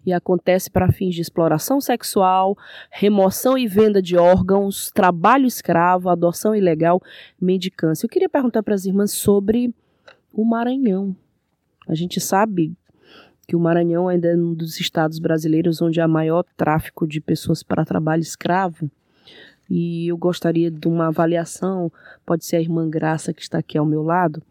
e 0.05 0.13
acontece 0.13 0.69
para 0.69 0.91
fins 0.91 1.15
de 1.15 1.21
exploração 1.21 1.81
sexual, 1.81 2.57
remoção 2.91 3.57
e 3.57 3.67
venda 3.67 4.01
de 4.01 4.17
órgãos, 4.17 4.91
trabalho 4.91 5.45
escravo, 5.45 6.09
adoção 6.09 6.55
ilegal, 6.55 7.01
mendicância. 7.39 8.05
Eu 8.05 8.09
queria 8.09 8.29
perguntar 8.29 8.63
para 8.63 8.75
as 8.75 8.85
irmãs 8.85 9.11
sobre 9.11 9.73
o 10.33 10.45
Maranhão. 10.45 11.15
A 11.87 11.95
gente 11.95 12.19
sabe 12.19 12.73
que 13.47 13.55
o 13.55 13.59
Maranhão 13.59 14.07
ainda 14.07 14.27
é 14.27 14.35
um 14.35 14.53
dos 14.53 14.79
estados 14.79 15.17
brasileiros 15.17 15.81
onde 15.81 15.99
há 15.99 16.07
maior 16.07 16.43
tráfico 16.55 17.07
de 17.07 17.19
pessoas 17.19 17.63
para 17.63 17.83
trabalho 17.83 18.21
escravo. 18.21 18.89
E 19.69 20.07
eu 20.07 20.17
gostaria 20.17 20.71
de 20.71 20.87
uma 20.87 21.07
avaliação, 21.07 21.91
pode 22.25 22.45
ser 22.45 22.57
a 22.57 22.61
irmã 22.61 22.89
Graça 22.89 23.33
que 23.33 23.41
está 23.41 23.59
aqui 23.59 23.77
ao 23.77 23.85
meu 23.85 24.01
lado, 24.01 24.41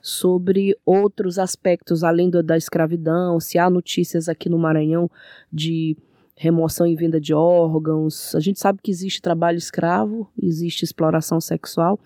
sobre 0.00 0.76
outros 0.84 1.38
aspectos 1.38 2.04
além 2.04 2.30
da 2.30 2.56
escravidão, 2.56 3.40
se 3.40 3.58
há 3.58 3.68
notícias 3.68 4.28
aqui 4.28 4.48
no 4.48 4.58
Maranhão 4.58 5.10
de 5.52 5.96
remoção 6.40 6.86
e 6.86 6.96
venda 6.96 7.20
de 7.20 7.34
órgãos. 7.34 8.34
A 8.34 8.40
gente 8.40 8.58
sabe 8.58 8.78
que 8.82 8.90
existe 8.90 9.20
trabalho 9.20 9.58
escravo, 9.58 10.26
existe 10.42 10.84
exploração 10.84 11.38
sexual. 11.38 12.00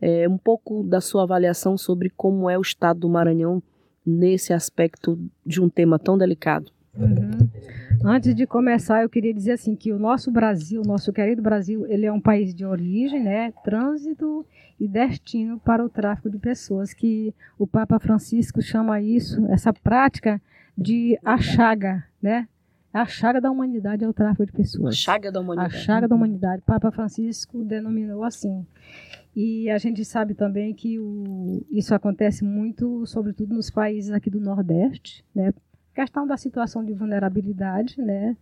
É, 0.00 0.28
um 0.28 0.38
pouco 0.38 0.84
da 0.84 1.00
sua 1.00 1.24
avaliação 1.24 1.76
sobre 1.76 2.08
como 2.10 2.48
é 2.48 2.56
o 2.56 2.62
estado 2.62 3.00
do 3.00 3.08
Maranhão 3.08 3.60
nesse 4.06 4.52
aspecto 4.52 5.18
de 5.44 5.60
um 5.60 5.68
tema 5.68 5.98
tão 5.98 6.16
delicado. 6.16 6.70
Uhum. 6.96 7.48
Antes 8.04 8.34
de 8.34 8.46
começar, 8.46 9.02
eu 9.02 9.08
queria 9.08 9.32
dizer 9.32 9.52
assim 9.52 9.74
que 9.74 9.92
o 9.92 9.98
nosso 9.98 10.30
Brasil, 10.30 10.82
o 10.82 10.86
nosso 10.86 11.12
querido 11.12 11.42
Brasil, 11.42 11.86
ele 11.86 12.06
é 12.06 12.12
um 12.12 12.20
país 12.20 12.54
de 12.54 12.64
origem, 12.64 13.22
né, 13.22 13.52
trânsito 13.64 14.44
e 14.78 14.86
destino 14.86 15.58
para 15.58 15.84
o 15.84 15.88
tráfico 15.88 16.28
de 16.28 16.38
pessoas, 16.38 16.92
que 16.92 17.34
o 17.58 17.66
Papa 17.66 17.98
Francisco 17.98 18.60
chama 18.60 19.00
isso, 19.00 19.46
essa 19.46 19.72
prática 19.72 20.40
de 20.76 21.18
a 21.24 21.38
chaga, 21.38 22.04
né? 22.20 22.48
A 22.92 23.06
chaga 23.06 23.40
da 23.40 23.50
humanidade 23.50 24.04
é 24.04 24.08
o 24.08 24.12
tráfico 24.12 24.46
de 24.46 24.52
pessoas. 24.52 24.96
Chaga 24.96 25.32
da 25.32 25.40
A 25.40 25.42
humanidade. 25.42 25.78
chaga 25.78 26.06
da 26.06 26.14
humanidade. 26.14 26.62
Papa 26.64 26.92
Francisco 26.92 27.64
denominou 27.64 28.22
assim. 28.22 28.64
E 29.34 29.68
a 29.68 29.78
gente 29.78 30.04
sabe 30.04 30.32
também 30.32 30.72
que 30.72 31.00
o, 31.00 31.64
isso 31.72 31.92
acontece 31.92 32.44
muito, 32.44 33.04
sobretudo 33.04 33.52
nos 33.52 33.68
países 33.68 34.12
aqui 34.12 34.30
do 34.30 34.40
Nordeste, 34.40 35.24
né? 35.34 35.52
Questão 35.94 36.26
da 36.26 36.36
situação 36.36 36.84
de 36.84 36.92
vulnerabilidade, 36.92 38.00
né? 38.00 38.36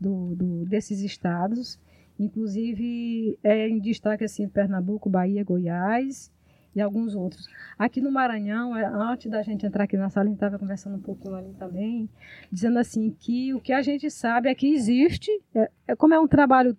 Do, 0.00 0.34
do- 0.34 0.64
desses 0.66 1.00
estados. 1.00 1.78
Inclusive, 2.18 3.38
é 3.42 3.68
em 3.68 3.78
destaque 3.80 4.24
assim, 4.24 4.48
Pernambuco, 4.48 5.08
Bahia, 5.10 5.42
Goiás 5.44 6.30
e 6.74 6.80
alguns 6.80 7.14
outros. 7.14 7.48
Aqui 7.78 8.00
no 8.00 8.10
Maranhão, 8.10 8.76
é, 8.76 8.84
antes 8.84 9.30
da 9.30 9.42
gente 9.42 9.66
entrar 9.66 9.84
aqui 9.84 9.96
na 9.96 10.08
sala, 10.08 10.26
a 10.26 10.28
gente 10.28 10.36
estava 10.36 10.58
conversando 10.58 10.96
um 10.96 11.00
pouco 11.00 11.32
ali 11.34 11.52
também, 11.58 12.08
dizendo 12.50 12.78
assim 12.78 13.10
que 13.18 13.52
o 13.52 13.60
que 13.60 13.72
a 13.72 13.82
gente 13.82 14.10
sabe 14.10 14.48
é 14.48 14.54
que 14.54 14.72
existe, 14.72 15.30
é, 15.54 15.70
é 15.88 15.96
como 15.96 16.14
é 16.14 16.20
um 16.20 16.28
trabalho, 16.28 16.76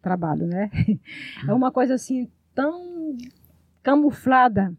trabalho, 0.00 0.46
né? 0.46 0.70
É 1.48 1.52
uma 1.52 1.72
coisa 1.72 1.94
assim 1.94 2.28
tão 2.54 3.16
camuflada, 3.82 4.72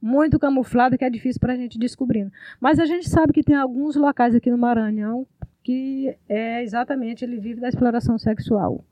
muito 0.00 0.38
camuflada 0.38 0.96
que 0.96 1.04
é 1.04 1.10
difícil 1.10 1.40
para 1.40 1.52
a 1.52 1.56
gente 1.56 1.78
descobrir. 1.78 2.30
Mas 2.60 2.78
a 2.78 2.86
gente 2.86 3.08
sabe 3.08 3.32
que 3.32 3.42
tem 3.42 3.54
alguns 3.56 3.96
locais 3.96 4.34
aqui 4.34 4.50
no 4.50 4.58
Maranhão 4.58 5.26
que 5.62 6.14
é 6.28 6.62
exatamente 6.62 7.24
ele 7.24 7.38
vive 7.38 7.60
da 7.60 7.68
exploração 7.68 8.18
sexual. 8.18 8.82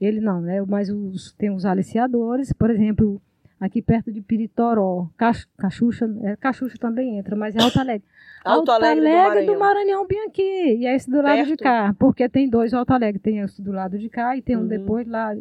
Ele 0.00 0.20
não, 0.20 0.40
né? 0.40 0.62
Mas 0.66 0.88
os, 0.90 1.32
tem 1.32 1.50
os 1.50 1.64
aliciadores, 1.64 2.52
por 2.52 2.70
exemplo, 2.70 3.20
aqui 3.60 3.82
perto 3.82 4.12
de 4.12 4.20
Piritoró. 4.20 5.08
Cach, 5.16 5.46
Cachucha, 5.56 6.08
é, 6.22 6.36
Cachucha 6.36 6.76
também 6.78 7.18
entra, 7.18 7.34
mas 7.34 7.56
é 7.56 7.62
Alto 7.62 7.80
Alegre. 7.80 8.06
Alto 8.44 8.70
Alegre, 8.70 9.00
do 9.04 9.10
Maranhão. 9.10 9.46
do 9.54 9.58
Maranhão, 9.58 10.06
bem 10.06 10.24
aqui. 10.26 10.42
E 10.78 10.86
é 10.86 10.94
esse 10.94 11.10
do 11.10 11.16
lado 11.20 11.36
Perto? 11.38 11.48
de 11.48 11.56
cá. 11.56 11.94
Porque 11.98 12.28
tem 12.28 12.48
dois 12.48 12.72
Alto 12.72 12.92
Alegre. 12.92 13.18
Tem 13.18 13.38
esse 13.40 13.60
do 13.60 13.72
lado 13.72 13.98
de 13.98 14.08
cá 14.08 14.36
e 14.36 14.42
tem 14.42 14.56
um 14.56 14.60
Uhum. 14.60 14.68
depois 14.68 15.06
lá 15.08 15.34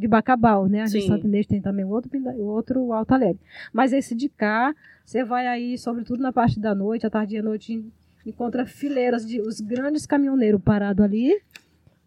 de 0.00 0.08
Bacabal, 0.08 0.66
né? 0.66 0.82
A 0.82 0.86
Sim. 0.86 1.20
Inês 1.24 1.46
tem 1.46 1.60
também 1.60 1.84
o 1.84 1.88
outro, 1.88 2.10
o 2.18 2.46
outro 2.46 2.92
Alto 2.92 3.12
Alegre. 3.12 3.40
Mas 3.72 3.92
esse 3.92 4.14
de 4.14 4.28
cá, 4.28 4.74
você 5.04 5.22
vai 5.22 5.46
aí, 5.46 5.76
sobretudo 5.76 6.22
na 6.22 6.32
parte 6.32 6.58
da 6.58 6.74
noite, 6.74 7.06
à 7.06 7.10
tarde 7.10 7.36
e 7.36 7.38
à 7.38 7.42
noite, 7.42 7.84
encontra 8.24 8.64
fileiras 8.64 9.26
de 9.26 9.40
os 9.40 9.60
grandes 9.60 10.06
caminhoneiros 10.06 10.60
parados 10.62 11.04
ali. 11.04 11.40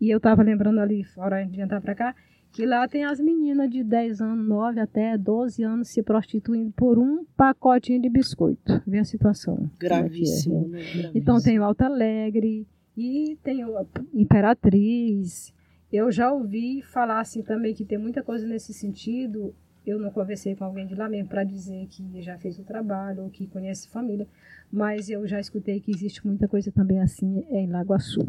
E 0.01 0.09
eu 0.09 0.19
tava 0.19 0.41
lembrando 0.43 0.79
ali, 0.79 1.03
fora 1.03 1.45
de 1.45 1.61
entrar 1.61 1.79
pra 1.79 1.95
cá, 1.95 2.15
que 2.51 2.65
lá 2.65 2.87
tem 2.87 3.05
as 3.05 3.19
meninas 3.19 3.69
de 3.69 3.83
10 3.83 4.21
anos, 4.21 4.47
9 4.47 4.79
até 4.79 5.17
12 5.17 5.63
anos 5.63 5.87
se 5.87 6.03
prostituindo 6.03 6.71
por 6.71 6.99
um 6.99 7.23
pacotinho 7.37 8.01
de 8.01 8.09
biscoito. 8.09 8.81
Vê 8.85 8.99
a 8.99 9.05
situação. 9.05 9.57
é 9.57 9.85
é, 9.85 9.87
Gravíssimo, 9.87 10.67
né? 10.67 10.79
né? 10.79 10.83
Gravíssimo. 10.83 11.11
Então 11.15 11.41
tem 11.41 11.59
o 11.59 11.63
Alto 11.63 11.83
Alegre 11.83 12.67
e 12.97 13.37
tem 13.43 13.63
o 13.65 13.85
Imperatriz. 14.13 15.53
Eu 15.93 16.11
já 16.11 16.33
ouvi 16.33 16.81
falar 16.81 17.19
assim 17.19 17.43
também 17.43 17.75
que 17.75 17.85
tem 17.85 17.99
muita 17.99 18.23
coisa 18.23 18.47
nesse 18.47 18.73
sentido. 18.73 19.53
Eu 19.85 19.99
não 19.99 20.09
conversei 20.09 20.55
com 20.55 20.63
alguém 20.63 20.87
de 20.87 20.95
lá 20.95 21.07
mesmo 21.07 21.29
para 21.29 21.43
dizer 21.43 21.85
que 21.85 22.19
já 22.19 22.35
fez 22.35 22.57
o 22.57 22.63
trabalho 22.63 23.21
ou 23.21 23.29
que 23.29 23.45
conhece 23.45 23.87
família, 23.87 24.27
mas 24.71 25.07
eu 25.07 25.27
já 25.27 25.39
escutei 25.39 25.79
que 25.79 25.91
existe 25.91 26.25
muita 26.25 26.47
coisa 26.47 26.71
também 26.71 26.99
assim 26.99 27.45
em 27.47 27.67
Lago 27.69 27.93
Açu. 27.93 28.25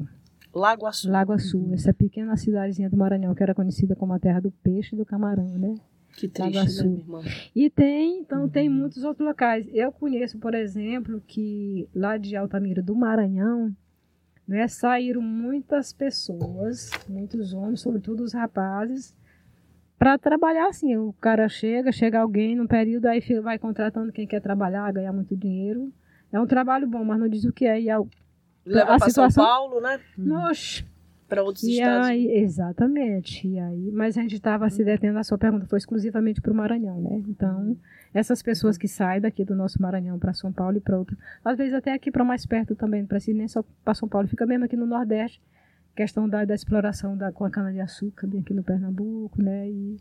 Lago 0.55 0.85
Açu. 0.85 1.11
Lago 1.11 1.33
Açu, 1.33 1.73
essa 1.73 1.95
pequena 1.95 2.37
cidadezinha 2.37 2.91
do 2.91 2.99
Maranhão 2.99 3.35
que 3.35 3.43
era 3.43 3.55
conhecida 3.55 3.97
como 3.97 4.13
a 4.13 4.19
terra 4.19 4.41
do 4.41 4.51
peixe 4.51 4.95
e 4.95 4.99
do 4.99 5.07
camarão, 5.07 5.49
né? 5.59 5.75
Que 6.17 6.31
Lago 6.39 6.53
triste, 6.53 6.55
né, 6.55 6.61
Açu. 6.61 6.85
minha 6.87 7.01
irmã? 7.01 7.23
E 7.57 7.71
tem, 7.71 8.21
então, 8.21 8.47
tem 8.47 8.69
muitos 8.69 9.05
outros 9.05 9.27
locais. 9.27 9.67
Eu 9.73 9.91
conheço, 9.91 10.39
por 10.39 10.55
exemplo, 10.55 11.23
que 11.27 11.89
lá 11.95 12.19
de 12.19 12.37
Altamira 12.37 12.83
do 12.83 12.95
Maranhão, 12.95 13.75
né, 14.47 14.69
saíram 14.69 15.23
muitas 15.23 15.93
pessoas, 15.93 16.91
muitos 17.09 17.53
homens, 17.55 17.81
sobretudo 17.81 18.23
os 18.23 18.33
rapazes, 18.33 19.17
para 19.99 20.19
trabalhar 20.19 20.69
assim. 20.69 20.97
O 20.97 21.13
cara 21.15 21.49
chega, 21.49 21.91
chega 21.93 22.21
alguém 22.21 22.55
num 22.57 22.67
período, 22.67 23.07
aí 23.07 23.21
vai 23.43 23.59
contratando 23.59 24.13
quem 24.13 24.27
quer 24.27 24.41
trabalhar, 24.41 24.93
ganhar 24.93 25.13
muito 25.13 25.37
dinheiro. 25.37 25.93
É 26.33 26.39
um 26.41 26.47
trabalho 26.47 26.87
bom, 26.87 27.05
mas 27.05 27.19
não 27.19 27.29
diz 27.29 27.45
o 27.45 27.53
que 27.53 27.65
é. 27.67 27.81
E 27.81 27.89
a, 27.91 27.99
Leva 28.67 28.95
A 28.95 28.99
para 28.99 29.09
situação- 29.09 29.31
São 29.31 29.45
Paulo, 29.45 29.81
né? 29.81 30.01
Nossa, 30.17 30.85
Para 31.29 31.43
outros 31.43 31.65
e 31.65 31.73
estados. 31.73 32.07
aí, 32.07 32.29
exatamente. 32.39 33.49
E 33.49 33.59
aí, 33.59 33.91
mas 33.93 34.17
a 34.19 34.23
gente 34.23 34.37
estava 34.37 34.69
se 34.69 34.85
detendo, 34.85 35.19
a 35.19 35.25
sua 35.25 35.39
pergunta 35.39 35.67
foi 35.67 35.79
exclusivamente 35.79 36.41
para 36.41 36.53
o 36.53 36.55
Maranhão, 36.55 37.01
né? 37.01 37.23
Então, 37.29 37.77
essas 38.13 38.43
pessoas 38.43 38.77
que 38.77 38.87
saem 38.87 39.21
daqui 39.21 39.45
do 39.45 39.55
nosso 39.55 39.81
Maranhão 39.81 40.19
para 40.19 40.35
São 40.35 40.53
Paulo 40.53 40.77
e 40.77 40.81
para 40.81 40.99
outro, 40.99 41.17
às 41.45 41.57
vezes 41.57 41.75
até 41.75 41.93
aqui 41.93 42.11
para 42.11 42.25
mais 42.25 42.45
perto 42.45 42.75
também, 42.75 43.01
não 43.01 43.09
precisa 43.09 43.37
nem 43.37 43.49
só 43.49 43.65
para 43.85 43.95
São 43.95 44.09
Paulo, 44.09 44.29
fica 44.29 44.47
mesmo 44.47 44.65
aqui 44.65 44.77
no 44.77 44.87
Nordeste, 44.87 45.41
questão 45.95 46.29
da, 46.29 46.45
da 46.45 46.55
exploração 46.55 47.17
da, 47.17 47.33
com 47.33 47.45
a 47.45 47.51
cana-de-açúcar, 47.51 48.27
bem 48.27 48.41
aqui 48.41 48.53
no 48.53 48.63
Pernambuco, 48.63 49.41
né? 49.41 49.69
E, 49.69 49.97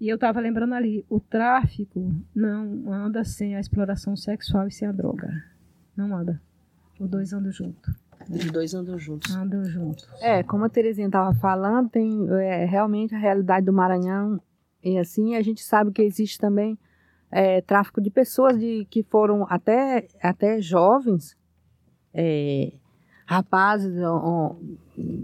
e 0.00 0.08
eu 0.08 0.16
estava 0.16 0.40
lembrando 0.40 0.74
ali, 0.74 1.04
o 1.08 1.20
tráfico 1.20 2.14
não 2.34 2.92
anda 2.92 3.24
sem 3.24 3.56
a 3.56 3.60
exploração 3.60 4.16
sexual 4.16 4.66
e 4.66 4.72
sem 4.72 4.86
a 4.86 4.92
droga. 4.92 5.44
Não 5.96 6.14
anda. 6.16 6.40
Os 6.98 7.08
dois 7.08 7.32
andam 7.32 7.52
juntos. 7.52 8.07
Os 8.28 8.50
dois 8.50 8.74
andam 8.74 8.98
juntos. 8.98 9.34
Andam 9.34 9.64
juntos. 9.64 10.06
É, 10.20 10.42
como 10.42 10.64
a 10.64 10.68
Terezinha 10.68 11.06
estava 11.06 11.32
falando, 11.34 11.88
tem 11.88 12.28
é, 12.40 12.64
realmente 12.66 13.14
a 13.14 13.18
realidade 13.18 13.64
do 13.64 13.72
Maranhão 13.72 14.40
e 14.84 14.98
assim 14.98 15.34
a 15.34 15.42
gente 15.42 15.62
sabe 15.62 15.90
que 15.92 16.02
existe 16.02 16.38
também 16.38 16.78
é, 17.30 17.60
tráfico 17.60 18.00
de 18.00 18.10
pessoas 18.10 18.58
de, 18.58 18.86
que 18.90 19.02
foram 19.02 19.46
até, 19.48 20.08
até 20.22 20.60
jovens, 20.60 21.36
é, 22.12 22.72
rapazes 23.26 23.98
ó, 24.02 24.16
ó, 24.16 24.56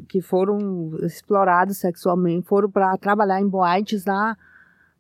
que 0.08 0.20
foram 0.20 0.96
explorados 1.02 1.78
sexualmente, 1.78 2.46
foram 2.46 2.70
para 2.70 2.96
trabalhar 2.98 3.40
em 3.40 3.48
boates 3.48 4.04
lá 4.04 4.36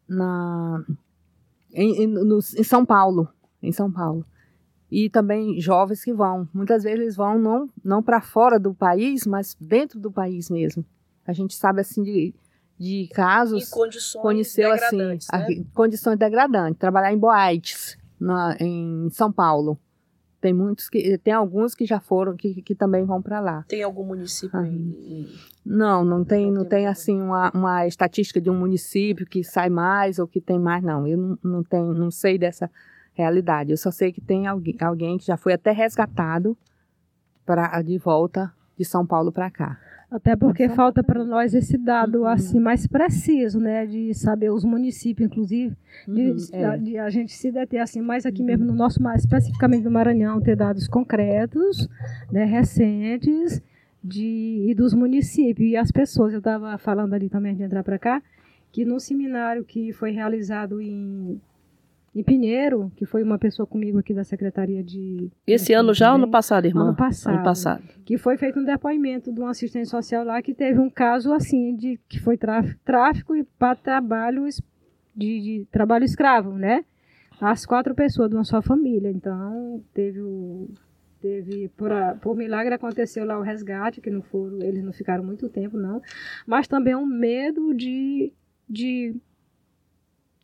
na, 0.08 0.84
em, 1.72 2.04
em, 2.04 2.06
no- 2.06 2.38
em 2.38 2.64
São 2.64 2.84
Paulo, 2.84 3.28
em 3.62 3.72
São 3.72 3.90
Paulo 3.90 4.24
e 5.04 5.10
também 5.10 5.60
jovens 5.60 6.04
que 6.04 6.12
vão. 6.12 6.48
Muitas 6.54 6.84
vezes 6.84 7.00
eles 7.00 7.16
vão 7.16 7.38
não, 7.38 7.68
não 7.82 8.02
para 8.02 8.20
fora 8.20 8.58
do 8.60 8.72
país, 8.72 9.26
mas 9.26 9.56
dentro 9.60 9.98
do 9.98 10.12
país 10.12 10.48
mesmo. 10.48 10.84
A 11.26 11.32
gente 11.32 11.54
sabe 11.56 11.80
assim 11.80 12.02
de, 12.02 12.34
de 12.78 13.08
casos, 13.12 13.68
condições 13.70 14.22
conheceu 14.22 14.70
assim, 14.72 14.96
degradantes, 14.98 15.28
a- 15.32 15.38
né? 15.38 15.64
condições 15.74 16.18
degradantes, 16.18 16.78
trabalhar 16.78 17.12
em 17.12 17.18
boates 17.18 17.96
na, 18.20 18.56
em 18.60 19.08
São 19.10 19.32
Paulo. 19.32 19.78
Tem 20.40 20.52
muitos 20.52 20.90
que 20.90 21.16
tem 21.18 21.32
alguns 21.32 21.74
que 21.74 21.86
já 21.86 21.98
foram 21.98 22.36
que, 22.36 22.60
que 22.60 22.74
também 22.74 23.02
vão 23.04 23.22
para 23.22 23.40
lá. 23.40 23.64
Tem 23.66 23.82
algum 23.82 24.04
município 24.04 24.56
Ah. 24.58 24.66
em- 24.66 25.26
Não, 25.64 26.04
não 26.04 26.22
tem, 26.22 26.46
Não 26.48 26.56
não 26.56 26.62
tem 26.64 26.80
tem 26.80 26.86
assim 26.86 27.18
uma, 27.18 27.50
uma 27.54 27.86
estatística 27.86 28.38
de 28.40 28.50
um 28.50 28.58
município 28.58 29.24
que 29.26 29.42
sai 29.42 29.70
mais 29.70 30.18
ou 30.18 30.26
que 30.28 30.40
tem 30.42 30.58
mais, 30.58 30.84
não. 30.84 31.06
Eu 31.06 31.16
não, 31.16 31.38
não 31.42 31.62
tenho, 31.64 31.94
não 31.94 32.10
sei 32.10 32.36
dessa 32.36 32.70
realidade. 33.14 33.70
Eu 33.70 33.76
só 33.76 33.90
sei 33.90 34.12
que 34.12 34.20
tem 34.20 34.46
alguém, 34.46 34.76
alguém 34.80 35.16
que 35.18 35.24
já 35.26 35.36
foi 35.36 35.52
até 35.54 35.70
resgatado 35.72 36.56
para 37.46 37.80
de 37.82 37.96
volta 37.98 38.52
de 38.76 38.84
São 38.84 39.06
Paulo 39.06 39.30
para 39.32 39.50
cá. 39.50 39.78
Até 40.10 40.36
porque 40.36 40.68
falta 40.68 41.02
para 41.02 41.24
nós 41.24 41.54
esse 41.54 41.76
dado 41.76 42.20
Uhum. 42.20 42.26
assim 42.26 42.60
mais 42.60 42.86
preciso, 42.86 43.58
né, 43.58 43.84
de 43.84 44.14
saber 44.14 44.50
os 44.50 44.64
municípios, 44.64 45.26
inclusive, 45.28 45.74
de, 46.06 46.30
Uhum, 46.30 46.36
é. 46.52 46.76
de 46.78 46.98
a 46.98 47.10
gente 47.10 47.32
se 47.32 47.50
deter 47.50 47.80
assim 47.80 48.00
mais 48.00 48.24
aqui 48.24 48.42
mesmo 48.42 48.64
no 48.64 48.74
nosso, 48.74 49.02
mais 49.02 49.22
especificamente 49.22 49.82
no 49.84 49.90
Maranhão, 49.90 50.40
ter 50.40 50.54
dados 50.54 50.86
concretos, 50.86 51.88
né, 52.30 52.44
recentes 52.44 53.60
de 54.02 54.66
e 54.68 54.74
dos 54.74 54.94
municípios 54.94 55.68
e 55.70 55.76
as 55.76 55.90
pessoas. 55.90 56.32
Eu 56.32 56.38
estava 56.38 56.76
falando 56.78 57.14
ali 57.14 57.28
também 57.28 57.54
de 57.56 57.62
entrar 57.64 57.82
para 57.82 57.98
cá 57.98 58.22
que 58.70 58.84
no 58.84 59.00
seminário 59.00 59.64
que 59.64 59.92
foi 59.92 60.10
realizado 60.12 60.80
em 60.80 61.40
em 62.14 62.22
Pinheiro, 62.22 62.92
que 62.96 63.04
foi 63.04 63.22
uma 63.22 63.38
pessoa 63.38 63.66
comigo 63.66 63.98
aqui 63.98 64.14
da 64.14 64.22
Secretaria 64.24 64.82
de 64.84 65.30
Esse 65.46 65.72
ano 65.72 65.92
já 65.92 66.10
ou 66.10 66.16
ano 66.16 66.30
passado, 66.30 66.64
irmã? 66.66 66.84
Ano 66.88 66.96
passado. 66.96 67.34
Ano 67.34 67.42
passado. 67.44 67.82
que 68.04 68.16
foi 68.16 68.36
feito 68.36 68.60
um 68.60 68.64
depoimento 68.64 69.32
de 69.32 69.40
um 69.40 69.46
assistente 69.48 69.88
social 69.88 70.24
lá 70.24 70.40
que 70.40 70.54
teve 70.54 70.78
um 70.78 70.88
caso 70.90 71.32
assim 71.32 71.74
de 71.74 71.98
que 72.08 72.20
foi 72.20 72.36
tráfico, 72.36 72.78
tráfico 72.84 73.34
e 73.34 73.42
para 73.42 73.74
trabalho 73.74 74.44
de, 75.16 75.40
de 75.40 75.66
trabalho 75.72 76.04
escravo, 76.04 76.52
né? 76.52 76.84
As 77.40 77.66
quatro 77.66 77.94
pessoas 77.94 78.30
de 78.30 78.36
uma 78.36 78.44
só 78.44 78.62
família. 78.62 79.10
Então 79.10 79.82
teve 79.92 80.20
o 80.20 80.68
teve 81.20 81.68
por, 81.76 81.90
a- 81.90 82.14
por 82.14 82.36
milagre 82.36 82.74
aconteceu 82.74 83.24
lá 83.24 83.38
o 83.38 83.42
resgate 83.42 84.00
que 84.00 84.10
não 84.10 84.20
foram 84.22 84.60
eles 84.60 84.84
não 84.84 84.92
ficaram 84.92 85.24
muito 85.24 85.48
tempo 85.48 85.76
não, 85.78 86.00
mas 86.46 86.68
também 86.68 86.94
um 86.94 87.06
medo 87.06 87.72
de 87.74 88.30
de 88.68 89.16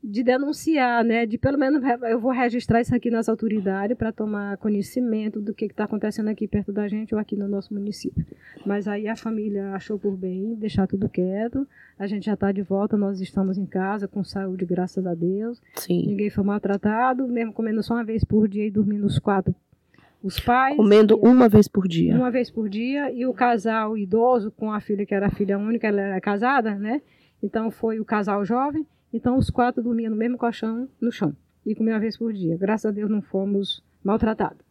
de 0.02 0.22
denunciar, 0.22 1.04
né? 1.04 1.26
De 1.26 1.36
pelo 1.36 1.58
menos 1.58 1.82
eu 2.08 2.18
vou 2.18 2.32
registrar 2.32 2.80
isso 2.80 2.94
aqui 2.94 3.10
nas 3.10 3.28
autoridades 3.28 3.96
para 3.96 4.10
tomar 4.10 4.56
conhecimento 4.56 5.40
do 5.40 5.52
que 5.52 5.66
está 5.66 5.84
acontecendo 5.84 6.28
aqui 6.28 6.48
perto 6.48 6.72
da 6.72 6.88
gente 6.88 7.14
ou 7.14 7.20
aqui 7.20 7.36
no 7.36 7.46
nosso 7.46 7.74
município. 7.74 8.24
Mas 8.64 8.88
aí 8.88 9.06
a 9.08 9.14
família 9.16 9.72
achou 9.74 9.98
por 9.98 10.16
bem 10.16 10.54
deixar 10.54 10.86
tudo 10.86 11.08
quieto. 11.08 11.66
A 11.98 12.06
gente 12.06 12.24
já 12.26 12.32
está 12.34 12.50
de 12.50 12.62
volta, 12.62 12.96
nós 12.96 13.20
estamos 13.20 13.58
em 13.58 13.66
casa 13.66 14.08
com 14.08 14.24
saúde, 14.24 14.64
graças 14.64 15.06
a 15.06 15.14
Deus. 15.14 15.60
Sim. 15.76 16.06
Ninguém 16.06 16.30
foi 16.30 16.44
maltratado, 16.44 17.28
mesmo 17.28 17.52
comendo 17.52 17.82
só 17.82 17.94
uma 17.94 18.04
vez 18.04 18.24
por 18.24 18.48
dia 18.48 18.66
e 18.66 18.70
dormindo 18.70 19.04
os 19.04 19.18
quatro. 19.18 19.54
Os 20.22 20.40
pais. 20.40 20.76
Comendo 20.76 21.18
e- 21.22 21.28
uma 21.28 21.48
vez 21.48 21.68
por 21.68 21.86
dia. 21.86 22.14
uma 22.14 22.30
vez 22.30 22.50
por 22.50 22.68
dia 22.68 23.10
e 23.12 23.26
o 23.26 23.32
casal 23.34 23.96
idoso 23.98 24.50
com 24.50 24.72
a 24.72 24.80
filha 24.80 25.04
que 25.04 25.14
era 25.14 25.30
filha 25.30 25.58
única, 25.58 25.86
ela 25.88 26.00
era 26.00 26.20
casada, 26.20 26.74
né? 26.74 27.02
Então 27.42 27.70
foi 27.70 27.98
o 28.00 28.04
casal 28.04 28.44
jovem, 28.44 28.86
então 29.12 29.36
os 29.36 29.50
quatro 29.50 29.82
dormiam 29.82 30.10
no 30.10 30.16
mesmo 30.16 30.38
colchão 30.38 30.88
no 31.00 31.10
chão 31.10 31.34
e 31.66 31.74
comiam 31.74 31.94
uma 31.94 32.00
vez 32.00 32.16
por 32.16 32.32
dia. 32.32 32.56
Graças 32.56 32.86
a 32.86 32.90
Deus 32.90 33.10
não 33.10 33.22
fomos 33.22 33.82
maltratados. 34.02 34.70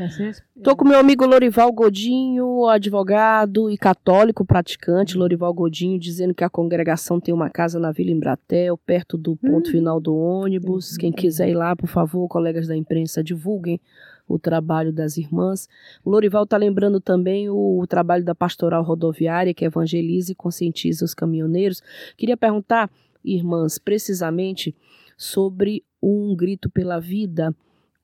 Essa 0.00 0.22
é 0.24 0.74
com 0.74 0.88
meu 0.88 0.98
amigo 0.98 1.26
Lorival 1.26 1.70
Godinho, 1.70 2.66
advogado 2.66 3.70
e 3.70 3.76
católico 3.76 4.44
praticante, 4.44 5.18
Lorival 5.18 5.52
Godinho, 5.52 5.98
dizendo 5.98 6.34
que 6.34 6.42
a 6.42 6.48
congregação 6.48 7.20
tem 7.20 7.34
uma 7.34 7.50
casa 7.50 7.78
na 7.78 7.92
Vila 7.92 8.10
Embratel, 8.10 8.78
perto 8.78 9.18
do 9.18 9.36
ponto 9.36 9.68
Hum. 9.68 9.72
final 9.72 10.00
do 10.00 10.16
ônibus. 10.16 10.96
Quem 10.96 11.12
quiser 11.12 11.50
ir 11.50 11.54
lá, 11.54 11.76
por 11.76 11.88
favor, 11.88 12.26
colegas 12.26 12.66
da 12.66 12.74
imprensa, 12.74 13.22
divulguem 13.22 13.78
o 14.26 14.38
trabalho 14.38 14.90
das 14.90 15.18
irmãs. 15.18 15.68
O 16.02 16.10
Lorival 16.10 16.44
está 16.44 16.56
lembrando 16.56 16.98
também 16.98 17.50
o, 17.50 17.78
o 17.78 17.86
trabalho 17.86 18.24
da 18.24 18.34
pastoral 18.34 18.82
rodoviária, 18.82 19.52
que 19.52 19.66
evangeliza 19.66 20.32
e 20.32 20.34
conscientiza 20.34 21.04
os 21.04 21.12
caminhoneiros. 21.12 21.82
Queria 22.16 22.36
perguntar, 22.36 22.90
irmãs, 23.24 23.78
precisamente 23.78 24.74
sobre 25.16 25.84
um 26.02 26.36
grito 26.36 26.68
pela 26.68 27.00
vida 27.00 27.54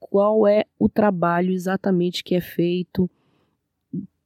qual 0.01 0.49
é 0.49 0.65
o 0.79 0.89
trabalho 0.89 1.53
exatamente 1.53 2.25
que 2.25 2.35
é 2.35 2.41
feito 2.41 3.09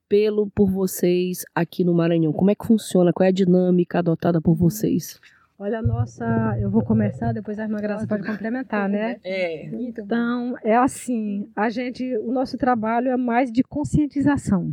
pelo 0.08 0.48
por 0.48 0.70
vocês 0.70 1.44
aqui 1.54 1.84
no 1.84 1.92
Maranhão? 1.92 2.32
Como 2.32 2.50
é 2.50 2.54
que 2.54 2.64
funciona? 2.64 3.12
Qual 3.12 3.26
é 3.26 3.28
a 3.28 3.32
dinâmica 3.32 3.98
adotada 3.98 4.40
por 4.40 4.54
vocês? 4.54 5.20
Olha, 5.58 5.80
a 5.80 5.82
nossa. 5.82 6.56
Eu 6.60 6.70
vou 6.70 6.82
começar, 6.82 7.32
depois 7.32 7.58
a 7.58 7.64
irmã 7.64 7.80
Graça 7.80 8.06
pode 8.06 8.24
complementar, 8.24 8.88
né? 8.88 9.18
É. 9.24 9.66
Então, 9.66 10.56
é 10.62 10.76
assim, 10.76 11.48
a 11.54 11.68
gente, 11.68 12.16
o 12.18 12.32
nosso 12.32 12.56
trabalho 12.56 13.08
é 13.08 13.16
mais 13.16 13.52
de 13.52 13.62
conscientização. 13.62 14.72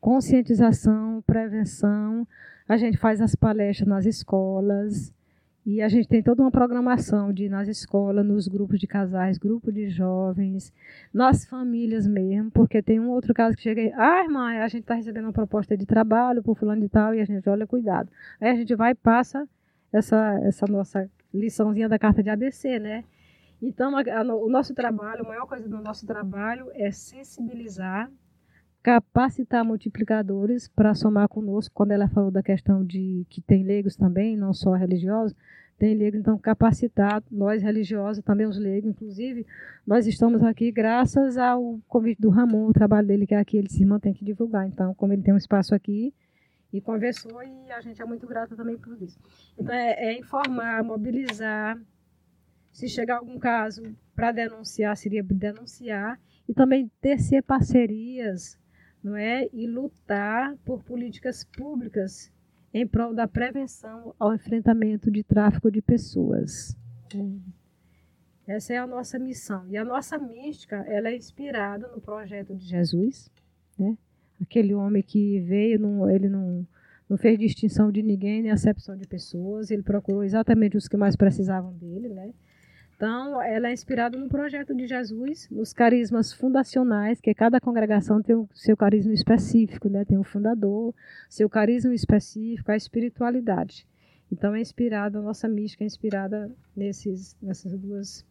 Conscientização, 0.00 1.22
prevenção. 1.26 2.26
A 2.68 2.76
gente 2.76 2.98
faz 2.98 3.20
as 3.20 3.34
palestras 3.34 3.88
nas 3.88 4.06
escolas 4.06 5.13
e 5.66 5.80
a 5.80 5.88
gente 5.88 6.06
tem 6.06 6.22
toda 6.22 6.42
uma 6.42 6.50
programação 6.50 7.32
de 7.32 7.48
nas 7.48 7.68
escolas, 7.68 8.24
nos 8.24 8.46
grupos 8.46 8.78
de 8.78 8.86
casais, 8.86 9.38
grupo 9.38 9.72
de 9.72 9.88
jovens, 9.88 10.72
nas 11.12 11.46
famílias 11.46 12.06
mesmo, 12.06 12.50
porque 12.50 12.82
tem 12.82 13.00
um 13.00 13.08
outro 13.10 13.32
caso 13.32 13.56
que 13.56 13.62
chega 13.62 13.80
aí, 13.80 13.92
ah, 13.94 14.22
irmã, 14.22 14.48
a 14.62 14.68
gente 14.68 14.82
está 14.82 14.94
recebendo 14.94 15.24
uma 15.24 15.32
proposta 15.32 15.74
de 15.76 15.86
trabalho 15.86 16.42
por 16.42 16.56
fulano 16.56 16.82
de 16.82 16.88
tal 16.88 17.14
e 17.14 17.20
a 17.20 17.24
gente 17.24 17.48
olha, 17.48 17.66
cuidado. 17.66 18.10
Aí 18.38 18.50
a 18.50 18.54
gente 18.54 18.74
vai 18.74 18.92
e 18.92 18.94
passa 18.94 19.48
essa, 19.90 20.38
essa 20.42 20.66
nossa 20.66 21.10
liçãozinha 21.32 21.88
da 21.88 21.98
carta 21.98 22.22
de 22.22 22.28
ABC, 22.28 22.78
né? 22.78 23.04
Então, 23.62 23.96
a, 23.96 24.02
a, 24.02 24.22
o 24.34 24.50
nosso 24.50 24.74
trabalho, 24.74 25.22
a 25.22 25.28
maior 25.28 25.46
coisa 25.46 25.66
do 25.66 25.80
nosso 25.80 26.06
trabalho 26.06 26.70
é 26.74 26.90
sensibilizar, 26.90 28.10
capacitar 28.84 29.64
multiplicadores 29.64 30.68
para 30.68 30.94
somar 30.94 31.26
conosco. 31.26 31.74
Quando 31.74 31.92
ela 31.92 32.06
falou 32.06 32.30
da 32.30 32.42
questão 32.42 32.84
de 32.84 33.26
que 33.30 33.40
tem 33.40 33.64
leigos 33.64 33.96
também, 33.96 34.36
não 34.36 34.52
só 34.52 34.74
religiosos, 34.74 35.34
tem 35.78 35.94
leigos, 35.94 36.20
então 36.20 36.36
capacitar 36.38 37.22
nós 37.30 37.62
religiosos, 37.62 38.22
também 38.22 38.46
os 38.46 38.58
leigos, 38.58 38.90
inclusive, 38.90 39.46
nós 39.86 40.06
estamos 40.06 40.42
aqui 40.42 40.70
graças 40.70 41.38
ao 41.38 41.80
convite 41.88 42.20
do 42.20 42.28
Ramon, 42.28 42.68
o 42.68 42.74
trabalho 42.74 43.08
dele 43.08 43.26
que 43.26 43.34
é 43.34 43.38
aqui, 43.38 43.56
ele 43.56 43.70
se 43.70 43.86
mantém 43.86 44.12
que 44.12 44.22
divulgar. 44.22 44.68
Então, 44.68 44.94
como 44.94 45.14
ele 45.14 45.22
tem 45.22 45.32
um 45.32 45.38
espaço 45.38 45.74
aqui, 45.74 46.12
e 46.70 46.78
conversou 46.80 47.42
e 47.42 47.70
a 47.72 47.80
gente 47.80 48.02
é 48.02 48.04
muito 48.04 48.26
grata 48.26 48.54
também 48.54 48.76
por 48.76 49.00
isso. 49.00 49.18
Então 49.56 49.74
é, 49.74 50.08
é 50.08 50.18
informar, 50.18 50.84
mobilizar, 50.84 51.80
se 52.70 52.86
chegar 52.86 53.16
algum 53.16 53.38
caso 53.38 53.82
para 54.14 54.30
denunciar, 54.30 54.94
seria 54.96 55.22
denunciar 55.22 56.20
e 56.46 56.52
também 56.52 56.90
tecer 57.00 57.42
parcerias, 57.42 58.58
não 59.04 59.14
é? 59.16 59.46
E 59.52 59.66
lutar 59.66 60.56
por 60.64 60.82
políticas 60.82 61.44
públicas 61.44 62.32
em 62.72 62.86
prol 62.86 63.14
da 63.14 63.28
prevenção 63.28 64.14
ao 64.18 64.34
enfrentamento 64.34 65.10
de 65.10 65.22
tráfico 65.22 65.70
de 65.70 65.82
pessoas. 65.82 66.74
Essa 68.46 68.72
é 68.72 68.78
a 68.78 68.86
nossa 68.86 69.18
missão. 69.18 69.66
E 69.68 69.76
a 69.76 69.84
nossa 69.84 70.18
mística, 70.18 70.76
ela 70.88 71.08
é 71.08 71.16
inspirada 71.16 71.86
no 71.88 72.00
projeto 72.00 72.54
de 72.54 72.66
Jesus, 72.66 73.30
né? 73.78 73.96
aquele 74.40 74.74
homem 74.74 75.02
que 75.02 75.40
veio, 75.40 75.78
não, 75.78 76.10
ele 76.10 76.28
não, 76.28 76.66
não 77.08 77.16
fez 77.16 77.38
distinção 77.38 77.92
de 77.92 78.02
ninguém, 78.02 78.42
nem 78.42 78.50
acepção 78.50 78.96
de 78.96 79.06
pessoas, 79.06 79.70
ele 79.70 79.82
procurou 79.82 80.24
exatamente 80.24 80.76
os 80.76 80.88
que 80.88 80.96
mais 80.96 81.14
precisavam 81.14 81.72
dele, 81.74 82.08
né? 82.08 82.32
Então, 82.96 83.42
ela 83.42 83.68
é 83.68 83.72
inspirada 83.72 84.16
no 84.16 84.28
projeto 84.28 84.74
de 84.74 84.86
Jesus, 84.86 85.48
nos 85.50 85.72
carismas 85.72 86.32
fundacionais, 86.32 87.20
que 87.20 87.34
cada 87.34 87.60
congregação 87.60 88.22
tem 88.22 88.36
o 88.36 88.48
seu 88.54 88.76
carisma 88.76 89.12
específico, 89.12 89.88
né? 89.88 90.04
Tem 90.04 90.16
o 90.16 90.24
fundador, 90.24 90.94
seu 91.28 91.48
carisma 91.48 91.92
específico, 91.92 92.70
a 92.70 92.76
espiritualidade. 92.76 93.86
Então, 94.30 94.54
é 94.54 94.60
inspirada, 94.60 95.18
a 95.18 95.22
nossa 95.22 95.48
mística 95.48 95.82
é 95.82 95.86
inspirada 95.86 96.50
nesses, 96.76 97.36
nessas 97.42 97.76
duas 97.76 98.24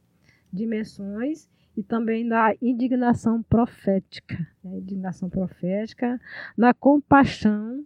dimensões 0.52 1.50
e 1.76 1.84
também 1.84 2.24
na 2.24 2.54
indignação 2.62 3.44
profética, 3.44 4.48
né? 4.64 4.78
indignação 4.78 5.30
profética, 5.30 6.22
na 6.58 6.74
compaixão 6.74 7.84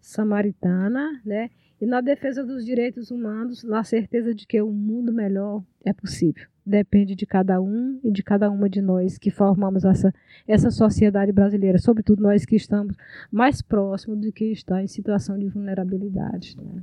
samaritana, 0.00 1.20
né? 1.24 1.50
E 1.80 1.86
na 1.86 2.00
defesa 2.00 2.42
dos 2.44 2.64
direitos 2.64 3.10
humanos, 3.10 3.62
na 3.62 3.84
certeza 3.84 4.34
de 4.34 4.46
que 4.46 4.60
um 4.62 4.72
mundo 4.72 5.12
melhor 5.12 5.62
é 5.84 5.92
possível. 5.92 6.48
Depende 6.64 7.14
de 7.14 7.26
cada 7.26 7.60
um 7.60 8.00
e 8.02 8.10
de 8.10 8.22
cada 8.22 8.50
uma 8.50 8.68
de 8.68 8.80
nós 8.80 9.18
que 9.18 9.30
formamos 9.30 9.84
essa, 9.84 10.12
essa 10.48 10.70
sociedade 10.70 11.30
brasileira, 11.32 11.78
sobretudo 11.78 12.22
nós 12.22 12.44
que 12.44 12.56
estamos 12.56 12.96
mais 13.30 13.60
próximos 13.60 14.18
do 14.20 14.32
que 14.32 14.46
está 14.46 14.82
em 14.82 14.88
situação 14.88 15.38
de 15.38 15.48
vulnerabilidade. 15.48 16.56
Né? 16.56 16.82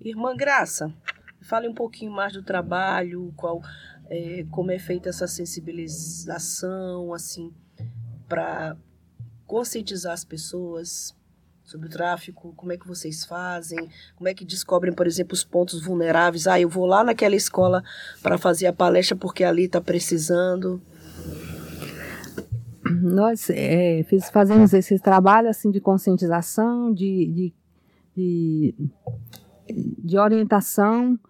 Irmã 0.00 0.34
Graça, 0.34 0.92
fale 1.40 1.68
um 1.68 1.74
pouquinho 1.74 2.10
mais 2.10 2.32
do 2.32 2.42
trabalho, 2.42 3.32
qual 3.36 3.60
é, 4.08 4.44
como 4.50 4.70
é 4.70 4.78
feita 4.78 5.08
essa 5.08 5.26
sensibilização, 5.26 7.12
assim, 7.12 7.52
para 8.28 8.76
conscientizar 9.46 10.12
as 10.12 10.24
pessoas 10.24 11.17
sobre 11.68 11.86
o 11.86 11.90
tráfico, 11.90 12.54
como 12.56 12.72
é 12.72 12.78
que 12.78 12.88
vocês 12.88 13.26
fazem, 13.26 13.90
como 14.16 14.26
é 14.26 14.32
que 14.32 14.42
descobrem, 14.42 14.90
por 14.90 15.06
exemplo, 15.06 15.34
os 15.34 15.44
pontos 15.44 15.82
vulneráveis. 15.84 16.46
Ah, 16.46 16.58
eu 16.58 16.66
vou 16.66 16.86
lá 16.86 17.04
naquela 17.04 17.36
escola 17.36 17.84
para 18.22 18.38
fazer 18.38 18.66
a 18.66 18.72
palestra 18.72 19.14
porque 19.14 19.44
ali 19.44 19.64
está 19.64 19.78
precisando. 19.78 20.80
Nós 23.02 23.50
é, 23.50 24.02
fiz, 24.04 24.30
fazemos 24.30 24.72
esse 24.72 24.98
trabalho 24.98 25.50
assim 25.50 25.70
de 25.70 25.78
conscientização, 25.78 26.90
de, 26.90 27.26
de, 27.26 27.54
de, 28.16 28.74
de 30.02 30.18
orientação 30.18 31.20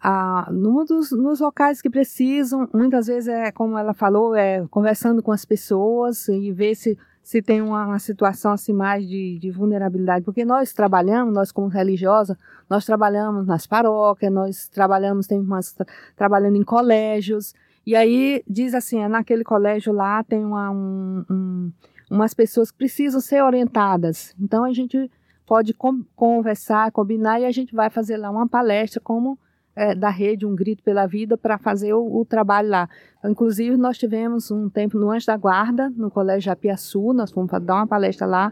a, 0.00 0.48
num 0.50 0.84
dos, 0.84 1.12
nos 1.12 1.38
locais 1.38 1.80
que 1.80 1.88
precisam, 1.88 2.68
muitas 2.74 3.06
vezes 3.06 3.28
é 3.28 3.52
como 3.52 3.78
ela 3.78 3.94
falou, 3.94 4.34
é 4.34 4.66
conversando 4.66 5.22
com 5.22 5.30
as 5.30 5.44
pessoas 5.44 6.26
e 6.26 6.50
ver 6.50 6.74
se, 6.74 6.98
se 7.24 7.40
tem 7.40 7.62
uma, 7.62 7.86
uma 7.86 7.98
situação 7.98 8.52
assim 8.52 8.74
mais 8.74 9.08
de, 9.08 9.38
de, 9.38 9.50
vulnerabilidade, 9.50 10.22
porque 10.22 10.44
nós 10.44 10.74
trabalhamos, 10.74 11.32
nós 11.32 11.50
como 11.50 11.68
religiosa, 11.68 12.38
nós 12.68 12.84
trabalhamos 12.84 13.46
nas 13.46 13.66
paróquias, 13.66 14.30
nós 14.30 14.68
trabalhamos, 14.68 15.26
tem 15.26 15.40
umas, 15.40 15.74
trabalhando 16.14 16.56
em 16.56 16.62
colégios, 16.62 17.54
e 17.86 17.96
aí 17.96 18.44
diz 18.46 18.74
assim, 18.74 19.00
é 19.00 19.08
naquele 19.08 19.42
colégio 19.42 19.90
lá 19.90 20.22
tem 20.22 20.44
uma, 20.44 20.70
um, 20.70 21.24
um, 21.30 21.72
umas 22.10 22.34
pessoas 22.34 22.70
que 22.70 22.76
precisam 22.76 23.22
ser 23.22 23.42
orientadas, 23.42 24.34
então 24.38 24.62
a 24.62 24.72
gente 24.74 25.10
pode 25.46 25.72
com, 25.72 26.04
conversar, 26.14 26.92
combinar 26.92 27.40
e 27.40 27.46
a 27.46 27.50
gente 27.50 27.74
vai 27.74 27.88
fazer 27.88 28.18
lá 28.18 28.30
uma 28.30 28.46
palestra 28.46 29.00
como 29.00 29.38
é, 29.76 29.94
da 29.94 30.08
rede 30.08 30.46
Um 30.46 30.54
Grito 30.54 30.82
pela 30.82 31.06
Vida 31.06 31.36
para 31.36 31.58
fazer 31.58 31.92
o, 31.94 32.20
o, 32.20 32.24
trabalho 32.24 32.68
lá. 32.68 32.88
Inclusive, 33.24 33.76
nós 33.76 33.98
tivemos 33.98 34.50
um 34.50 34.68
tempo 34.68 34.98
no 34.98 35.10
Anjo 35.10 35.26
da 35.26 35.36
Guarda, 35.36 35.90
no 35.90 36.10
Colégio 36.10 36.52
Apiaçu, 36.52 37.12
nós 37.12 37.30
fomos 37.30 37.50
dar 37.62 37.76
uma 37.76 37.86
palestra 37.86 38.26
lá, 38.26 38.50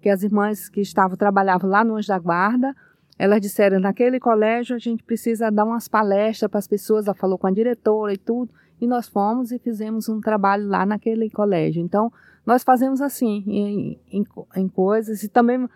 que 0.00 0.08
as 0.08 0.22
irmãs 0.22 0.68
que 0.68 0.80
estavam, 0.80 1.16
trabalhavam 1.16 1.70
lá 1.70 1.84
no 1.84 1.96
Anjo 1.96 2.08
da 2.08 2.18
Guarda, 2.18 2.74
elas 3.18 3.40
disseram, 3.40 3.78
naquele 3.78 4.18
colégio 4.18 4.74
a 4.74 4.78
gente 4.78 5.02
precisa 5.02 5.50
dar 5.50 5.64
umas 5.64 5.86
palestras 5.86 6.50
para 6.50 6.58
as 6.58 6.66
pessoas, 6.66 7.06
ela 7.06 7.14
falou 7.14 7.38
com 7.38 7.46
a 7.46 7.50
diretora 7.50 8.12
e 8.12 8.18
tudo, 8.18 8.50
e 8.80 8.86
nós 8.86 9.08
fomos 9.08 9.52
e 9.52 9.58
fizemos 9.58 10.08
um 10.08 10.20
trabalho 10.20 10.66
lá 10.66 10.84
naquele 10.84 11.30
colégio. 11.30 11.80
Então, 11.80 12.12
nós 12.44 12.64
fazemos 12.64 13.00
assim, 13.00 13.44
em, 13.46 14.00
em, 14.10 14.26
em 14.56 14.68
coisas, 14.68 15.22
e 15.22 15.28
também 15.28 15.68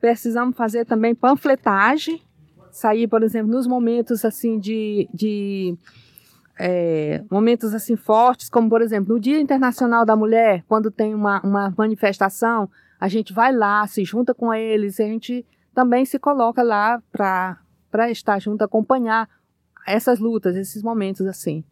precisamos 0.00 0.56
fazer 0.56 0.84
também 0.86 1.14
panfletagem, 1.14 2.22
sair, 2.76 3.08
por 3.08 3.22
exemplo, 3.22 3.50
nos 3.50 3.66
momentos 3.66 4.22
assim 4.22 4.58
de, 4.58 5.08
de 5.12 5.74
é, 6.58 7.24
momentos 7.30 7.72
assim 7.72 7.96
fortes, 7.96 8.50
como 8.50 8.68
por 8.68 8.82
exemplo 8.82 9.14
no 9.14 9.20
Dia 9.20 9.40
Internacional 9.40 10.04
da 10.04 10.14
Mulher, 10.14 10.62
quando 10.68 10.90
tem 10.90 11.14
uma, 11.14 11.40
uma 11.40 11.74
manifestação, 11.76 12.68
a 13.00 13.08
gente 13.08 13.32
vai 13.32 13.50
lá, 13.50 13.86
se 13.86 14.04
junta 14.04 14.34
com 14.34 14.52
eles, 14.52 15.00
a 15.00 15.04
gente 15.04 15.44
também 15.74 16.04
se 16.04 16.18
coloca 16.18 16.62
lá 16.62 17.02
para 17.10 18.10
estar 18.10 18.38
junto, 18.38 18.62
acompanhar 18.62 19.26
essas 19.86 20.18
lutas, 20.18 20.54
esses 20.54 20.82
momentos 20.82 21.26
assim. 21.26 21.64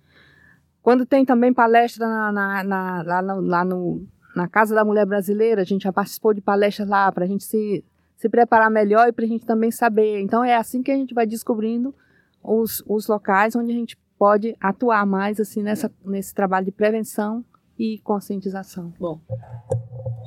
Quando 0.81 1.05
tem 1.05 1.23
também 1.23 1.53
palestra 1.53 2.07
na, 2.07 2.33
na, 2.33 2.65
na, 2.65 3.03
lá, 3.03 3.23
no, 3.23 3.41
lá 3.43 3.65
no, 3.65 4.07
na 4.35 4.49
Casa 4.49 4.75
da 4.75 4.85
Mulher 4.87 5.05
Brasileira, 5.05 5.61
a 5.61 5.65
gente 5.67 5.83
já 5.83 5.93
participou 5.93 6.33
de 6.33 6.41
palestras 6.41 6.89
lá 6.89 7.13
para 7.13 7.25
a 7.25 7.29
gente 7.29 7.45
se 7.45 7.85
se 8.25 8.29
preparar 8.31 8.71
melhor 8.71 9.07
e 9.07 9.13
para 9.13 9.27
a 9.27 9.29
gente 9.29 9.45
também 9.45 9.71
saber. 9.71 10.19
Então 10.23 10.43
é 10.43 10.57
assim 10.57 10.83
que 10.83 10.91
a 10.91 10.97
gente 10.97 11.13
vai 11.13 11.27
descobrindo 11.27 11.95
os, 12.43 12.83
os 12.89 13.07
locais 13.07 13.55
onde 13.55 13.71
a 13.71 13.75
gente 13.75 13.99
pode 14.19 14.57
atuar 14.59 15.05
mais 15.05 15.39
assim 15.39 15.63
nessa, 15.63 15.93
nesse 16.03 16.35
trabalho 16.35 16.65
de 16.65 16.73
prevenção 16.73 17.45
e 17.79 17.99
conscientização. 17.99 18.95
Bom, 18.99 19.21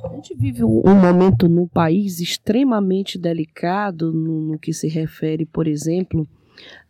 a 0.04 0.14
gente 0.14 0.32
vive 0.36 0.62
um, 0.62 0.80
um 0.86 0.94
momento 0.94 1.48
no 1.48 1.66
país 1.66 2.20
extremamente 2.20 3.18
delicado 3.18 4.12
no, 4.12 4.52
no 4.52 4.58
que 4.60 4.72
se 4.72 4.86
refere, 4.86 5.44
por 5.44 5.66
exemplo, 5.66 6.24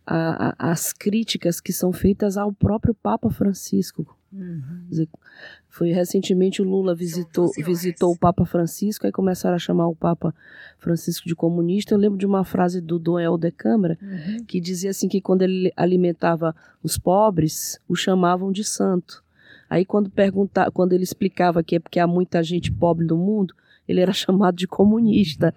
às 0.05 0.93
críticas 0.93 1.59
que 1.59 1.73
são 1.73 1.91
feitas 1.91 2.37
ao 2.37 2.53
próprio 2.53 2.93
Papa 2.93 3.31
Francisco 3.31 4.05
Uhum. 4.31 4.85
Dizer, 4.89 5.09
foi 5.67 5.91
recentemente 5.91 6.61
o 6.61 6.65
Lula 6.65 6.93
visitou, 6.93 7.51
visitou 7.57 8.11
o 8.11 8.17
Papa 8.17 8.45
Francisco, 8.45 9.05
aí 9.05 9.11
começaram 9.11 9.55
a 9.55 9.59
chamar 9.59 9.87
o 9.87 9.95
Papa 9.95 10.33
Francisco 10.77 11.27
de 11.27 11.35
comunista. 11.35 11.93
Eu 11.93 11.97
lembro 11.97 12.17
de 12.17 12.25
uma 12.25 12.43
frase 12.43 12.81
do 12.81 12.99
Dom 12.99 13.37
de 13.37 13.51
Câmara 13.51 13.97
uhum. 14.01 14.43
que 14.45 14.59
dizia 14.59 14.91
assim 14.91 15.07
que 15.07 15.21
quando 15.21 15.41
ele 15.41 15.71
alimentava 15.75 16.55
os 16.83 16.97
pobres, 16.97 17.79
o 17.87 17.95
chamavam 17.95 18.51
de 18.51 18.63
santo. 18.63 19.23
Aí 19.69 19.85
quando 19.85 20.09
perguntar, 20.09 20.71
quando 20.71 20.93
ele 20.93 21.03
explicava 21.03 21.63
que 21.63 21.75
é 21.75 21.79
porque 21.79 21.99
há 21.99 22.07
muita 22.07 22.43
gente 22.43 22.71
pobre 22.71 23.05
no 23.05 23.17
mundo, 23.17 23.53
ele 23.89 24.01
era 24.01 24.13
chamado 24.13 24.55
de 24.55 24.67
comunista. 24.67 25.53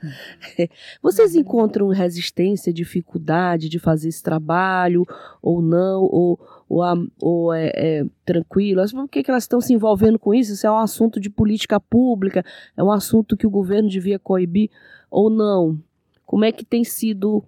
Vocês 1.02 1.34
encontram 1.34 1.88
resistência, 1.88 2.72
dificuldade 2.72 3.68
de 3.68 3.78
fazer 3.78 4.08
esse 4.08 4.22
trabalho 4.22 5.04
ou 5.42 5.60
não? 5.60 6.02
Ou, 6.04 6.40
ou, 6.66 6.82
ou 7.20 7.52
é, 7.52 7.70
é 7.74 8.06
tranquilo? 8.24 8.82
Por 8.90 9.08
que, 9.08 9.22
que 9.22 9.30
elas 9.30 9.44
estão 9.44 9.60
se 9.60 9.74
envolvendo 9.74 10.18
com 10.18 10.32
isso? 10.32 10.54
Isso 10.54 10.66
é 10.66 10.70
um 10.70 10.78
assunto 10.78 11.20
de 11.20 11.28
política 11.28 11.78
pública? 11.78 12.42
É 12.74 12.82
um 12.82 12.90
assunto 12.90 13.36
que 13.36 13.46
o 13.46 13.50
governo 13.50 13.90
devia 13.90 14.18
coibir 14.18 14.70
ou 15.10 15.28
não? 15.28 15.78
Como 16.24 16.46
é 16.46 16.50
que 16.50 16.64
tem 16.64 16.84
sido 16.84 17.44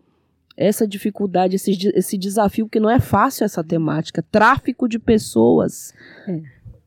essa 0.54 0.86
dificuldade, 0.86 1.56
esse, 1.56 1.70
esse 1.94 2.18
desafio? 2.18 2.66
Porque 2.66 2.78
não 2.78 2.90
é 2.90 3.00
fácil 3.00 3.44
essa 3.44 3.64
temática. 3.64 4.22
Tráfico 4.30 4.86
de 4.86 4.98
pessoas. 4.98 5.94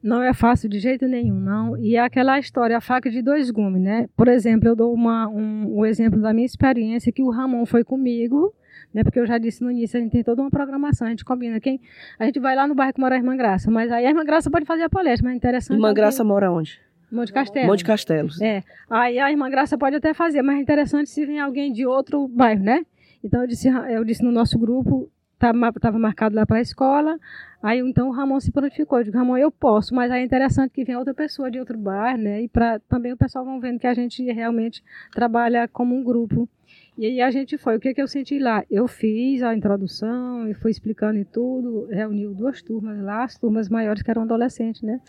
Não 0.08 0.24
é 0.24 0.34
fácil 0.34 0.70
de 0.70 0.80
jeito 0.80 1.06
nenhum, 1.06 1.38
não. 1.38 1.76
E 1.78 1.98
é 1.98 2.00
aquela 2.00 2.39
história, 2.39 2.78
a 2.78 2.80
faca 2.80 3.10
de 3.10 3.22
dois 3.22 3.52
gumes, 3.52 3.82
né? 3.82 4.08
Por 4.15 4.30
exemplo, 4.30 4.70
eu 4.70 4.76
dou 4.76 4.93
uma, 4.93 5.28
um, 5.28 5.67
o 5.67 5.86
exemplo 5.86 6.22
da 6.22 6.34
minha 6.34 6.46
experiência, 6.46 7.12
que 7.12 7.22
o 7.22 7.30
Ramon 7.30 7.65
foi 7.65 7.84
comigo, 7.84 8.54
né? 8.93 9.04
Porque 9.04 9.20
eu 9.20 9.28
já 9.28 9.38
disse 9.38 9.62
no 9.62 9.70
início, 9.70 10.00
a 10.00 10.02
gente 10.02 10.13
tem 10.13 10.24
toda 10.24 10.41
uma 10.41 10.50
programação, 10.50 11.08
a 11.08 11.10
gente 11.10 11.26
combina. 11.26 11.60
Quem, 11.60 11.82
a 12.17 12.24
gente 12.24 12.39
vai 12.39 12.56
lá 12.56 12.65
no 12.65 12.74
bairro 12.74 12.93
que 12.93 13.02
mora 13.02 13.15
a 13.15 13.17
Irmã 13.17 13.36
Graça, 13.36 13.70
mas 13.70 13.91
aí 13.91 14.06
a 14.06 14.10
Irmã 14.10 14.24
Graça 14.24 14.50
pode 14.50 14.63
fazer 14.65 14.84
a 14.84 14.89
palestra, 14.89 15.26
mas 15.26 15.34
é 15.34 15.38
interessante. 15.38 15.76
Irmã 15.76 15.93
Graça 15.93 16.24
mora 16.24 16.50
onde? 16.50 16.80
Monte 17.12 17.34
Castelo. 17.34 17.67
Monte 17.67 17.84
Castelos. 17.84 18.41
É. 18.41 18.63
Aí 18.89 19.20
a 19.20 19.30
Irmã 19.30 19.50
Graça 19.50 19.78
pode 19.78 19.98
até 19.98 20.13
fazer, 20.13 20.41
mas 20.41 20.58
é 20.58 20.62
interessante 20.62 21.10
se 21.10 21.26
vem 21.26 21.41
alguém 21.41 21.74
de 21.74 21.86
outro 21.86 22.30
bairro, 22.30 22.63
né? 22.63 22.86
Então 23.22 23.41
eu 23.41 23.48
disse, 23.48 23.67
eu 23.67 24.06
disse 24.06 24.24
no 24.24 24.32
nosso 24.32 24.58
grupo, 24.58 25.10
estava 25.38 26.00
marcado 26.00 26.36
lá 26.36 26.45
para 26.45 26.58
a 26.58 26.62
escola, 26.62 27.17
aí 27.62 27.80
então 27.80 28.10
o 28.10 28.12
Ramon 28.12 28.39
se 28.39 28.52
prontificou. 28.52 29.00
Eu 29.00 29.06
digo, 29.06 29.17
Ramon, 29.17 29.38
eu 29.38 29.52
posso, 29.52 29.93
mas 29.93 30.12
aí 30.12 30.21
é 30.21 30.26
interessante 30.26 30.71
que 30.71 30.84
venha 30.84 30.97
outra 30.97 31.13
pessoa 31.13 31.50
de 31.50 31.60
outro 31.60 31.78
bairro, 31.78 32.17
né? 32.17 32.41
E 32.41 32.50
para 32.50 32.80
também 32.89 33.13
o 33.13 33.17
pessoal 33.17 33.45
vão 33.45 33.60
vendo 33.60 33.80
que 33.80 33.88
a 33.88 33.93
gente 33.93 34.23
realmente 34.32 34.84
trabalha 35.12 35.67
como 35.67 35.95
um 35.95 36.04
grupo. 36.04 36.50
E 36.97 37.06
aí 37.06 37.21
a 37.21 37.30
gente 37.30 37.58
foi. 37.60 37.78
O 37.78 37.80
que, 37.80 37.93
que 37.93 38.02
eu 38.02 38.08
senti 38.08 38.39
lá? 38.39 38.65
Eu 38.71 38.88
fiz 38.88 39.43
a 39.43 39.56
introdução 39.56 40.50
e 40.50 40.56
fui 40.56 40.71
explicando 40.71 41.19
e 41.19 41.26
tudo, 41.26 41.86
reuniu 41.91 42.34
duas 42.34 42.62
turmas 42.63 43.00
lá, 43.00 43.23
as 43.23 43.38
turmas 43.38 43.69
maiores 43.69 44.02
que 44.02 44.10
eram 44.10 44.23
adolescentes, 44.23 44.82
né? 44.82 45.00